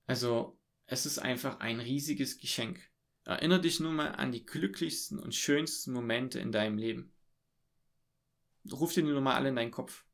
Also, 0.06 0.58
es 0.86 1.06
ist 1.06 1.18
einfach 1.18 1.60
ein 1.60 1.78
riesiges 1.78 2.38
Geschenk. 2.38 2.80
Erinnere 3.24 3.60
dich 3.60 3.80
nur 3.80 3.92
mal 3.92 4.08
an 4.08 4.32
die 4.32 4.44
glücklichsten 4.44 5.18
und 5.18 5.34
schönsten 5.34 5.92
Momente 5.92 6.40
in 6.40 6.52
deinem 6.52 6.78
Leben. 6.78 7.12
Ruf 8.72 8.94
dir 8.94 9.04
nur 9.04 9.20
mal 9.20 9.36
alle 9.36 9.50
in 9.50 9.56
deinen 9.56 9.70
Kopf. 9.70 10.04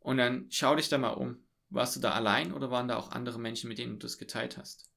Und 0.00 0.16
dann 0.16 0.46
schau 0.50 0.74
dich 0.74 0.88
da 0.88 0.98
mal 0.98 1.10
um. 1.10 1.44
Warst 1.68 1.94
du 1.94 2.00
da 2.00 2.12
allein 2.12 2.52
oder 2.52 2.70
waren 2.70 2.88
da 2.88 2.96
auch 2.96 3.12
andere 3.12 3.38
Menschen, 3.38 3.68
mit 3.68 3.78
denen 3.78 3.92
du 3.92 3.98
das 3.98 4.18
geteilt 4.18 4.56
hast? 4.56 4.90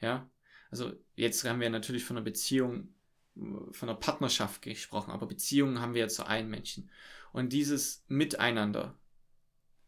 Ja? 0.00 0.30
Also 0.70 0.92
jetzt 1.16 1.44
haben 1.44 1.60
wir 1.60 1.70
natürlich 1.70 2.04
von 2.04 2.16
einer 2.16 2.24
Beziehung, 2.24 2.94
von 3.34 3.88
einer 3.88 3.98
Partnerschaft 3.98 4.62
gesprochen, 4.62 5.10
aber 5.10 5.26
Beziehungen 5.26 5.80
haben 5.80 5.94
wir 5.94 6.02
ja 6.02 6.08
zu 6.08 6.26
allen 6.26 6.48
Menschen. 6.48 6.90
Und 7.32 7.52
dieses 7.52 8.04
Miteinander, 8.08 8.94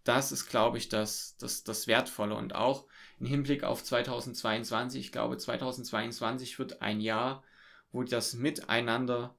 das 0.04 0.32
ist, 0.32 0.46
glaube 0.46 0.78
ich, 0.78 0.88
das, 0.88 1.36
das, 1.38 1.64
das 1.64 1.86
Wertvolle. 1.86 2.34
Und 2.34 2.54
auch 2.54 2.86
im 3.20 3.26
Hinblick 3.26 3.64
auf 3.64 3.82
2022, 3.84 5.00
ich 5.00 5.12
glaube, 5.12 5.36
2022 5.36 6.58
wird 6.58 6.82
ein 6.82 7.00
Jahr, 7.00 7.42
wo 7.92 8.02
das 8.02 8.34
Miteinander 8.34 9.36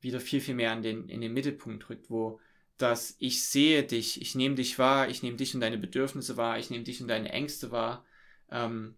wieder 0.00 0.20
viel, 0.20 0.40
viel 0.40 0.54
mehr 0.54 0.72
in 0.72 0.82
den, 0.82 1.08
in 1.08 1.20
den 1.20 1.32
Mittelpunkt 1.32 1.88
rückt, 1.88 2.10
wo 2.10 2.40
das 2.78 3.16
Ich 3.18 3.42
sehe 3.42 3.82
dich, 3.84 4.20
ich 4.20 4.34
nehme 4.34 4.54
dich 4.54 4.78
wahr, 4.78 5.08
ich 5.08 5.22
nehme 5.22 5.36
dich 5.36 5.54
und 5.54 5.60
deine 5.60 5.78
Bedürfnisse 5.78 6.36
wahr, 6.36 6.58
ich 6.58 6.68
nehme 6.70 6.84
dich 6.84 7.00
und 7.00 7.08
deine 7.08 7.30
Ängste 7.30 7.70
wahr. 7.70 8.04
Ähm, 8.50 8.96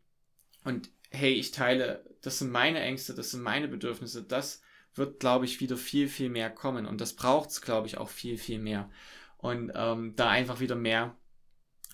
und 0.65 0.91
hey, 1.11 1.33
ich 1.33 1.51
teile, 1.51 2.05
das 2.23 2.39
sind 2.39 2.51
meine 2.51 2.81
Ängste, 2.81 3.15
das 3.15 3.31
sind 3.31 3.43
meine 3.43 3.69
Bedürfnisse, 3.69 4.23
das 4.23 4.63
wird, 4.95 5.21
glaube 5.21 5.45
ich, 5.45 5.61
wieder 5.61 5.77
viel, 5.77 6.09
viel 6.09 6.29
mehr 6.29 6.51
kommen. 6.51 6.87
Und 6.87 7.01
das 7.01 7.15
braucht 7.15 7.51
es, 7.51 7.61
glaube 7.61 7.87
ich, 7.87 7.99
auch 7.99 8.09
viel, 8.09 8.37
viel 8.37 8.59
mehr. 8.59 8.91
Und 9.37 9.73
ähm, 9.75 10.15
da 10.17 10.29
einfach 10.29 10.61
wieder 10.61 10.75
mehr 10.75 11.17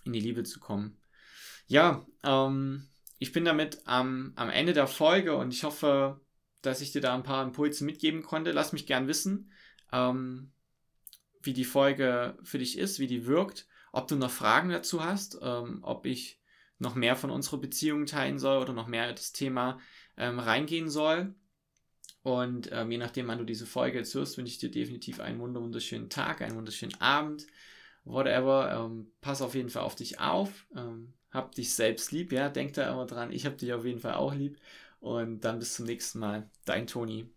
in 0.05 0.12
die 0.12 0.20
Liebe 0.20 0.42
zu 0.44 0.61
kommen. 0.61 0.96
Ja, 1.66 2.07
ähm, 2.22 2.88
ich 3.18 3.33
bin 3.33 3.44
damit 3.44 3.83
am, 3.85 4.33
am 4.37 4.50
Ende 4.50 4.72
der 4.72 4.87
Folge 4.87 5.37
und 5.37 5.53
ich 5.53 5.64
hoffe, 5.64 6.20
dass 6.62 6.81
ich 6.81 6.92
dir 6.92 7.00
da 7.00 7.14
ein 7.14 7.22
paar 7.22 7.44
Impulse 7.44 7.85
mitgeben 7.85 8.22
konnte. 8.22 8.53
Lass 8.53 8.72
mich 8.72 8.87
gern 8.87 9.07
wissen, 9.07 9.53
ähm, 9.92 10.53
wie 11.42 11.53
die 11.53 11.64
Folge 11.64 12.38
für 12.42 12.59
dich 12.59 12.79
ist, 12.79 12.98
wie 12.98 13.07
die 13.07 13.27
wirkt, 13.27 13.66
ob 13.92 14.09
du 14.09 14.16
noch 14.16 14.31
Fragen 14.31 14.70
dazu 14.70 15.05
hast, 15.05 15.38
ähm, 15.42 15.81
ob 15.83 16.07
ich 16.07 16.40
noch 16.78 16.94
mehr 16.94 17.16
von 17.16 17.30
unserer 17.30 17.58
Beziehung 17.58 18.06
teilen 18.06 18.38
soll 18.38 18.60
oder 18.60 18.72
noch 18.72 18.87
mehr 18.87 19.12
das 19.12 19.32
Thema 19.32 19.78
ähm, 20.16 20.38
reingehen 20.38 20.88
soll. 20.88 21.34
Und 22.22 22.70
ähm, 22.72 22.90
je 22.90 22.98
nachdem, 22.98 23.28
wann 23.28 23.38
du 23.38 23.44
diese 23.44 23.66
Folge 23.66 23.98
jetzt 23.98 24.14
hörst, 24.14 24.38
wünsche 24.38 24.52
ich 24.52 24.58
dir 24.58 24.70
definitiv 24.70 25.20
einen 25.20 25.38
wunderschönen 25.38 26.08
Tag, 26.08 26.40
einen 26.40 26.56
wunderschönen 26.56 26.98
Abend, 27.00 27.46
whatever. 28.04 28.72
Ähm, 28.72 29.12
pass 29.20 29.42
auf 29.42 29.54
jeden 29.54 29.68
Fall 29.68 29.82
auf 29.82 29.94
dich 29.94 30.20
auf. 30.20 30.66
Ähm, 30.74 31.12
hab 31.30 31.54
dich 31.54 31.74
selbst 31.74 32.12
lieb, 32.12 32.32
ja, 32.32 32.48
denk 32.48 32.72
da 32.74 32.90
immer 32.90 33.06
dran. 33.06 33.32
Ich 33.32 33.44
hab 33.44 33.58
dich 33.58 33.72
auf 33.72 33.84
jeden 33.84 34.00
Fall 34.00 34.14
auch 34.14 34.34
lieb. 34.34 34.58
Und 35.00 35.40
dann 35.40 35.58
bis 35.58 35.74
zum 35.74 35.84
nächsten 35.84 36.18
Mal. 36.18 36.48
Dein 36.64 36.87
Toni. 36.87 37.28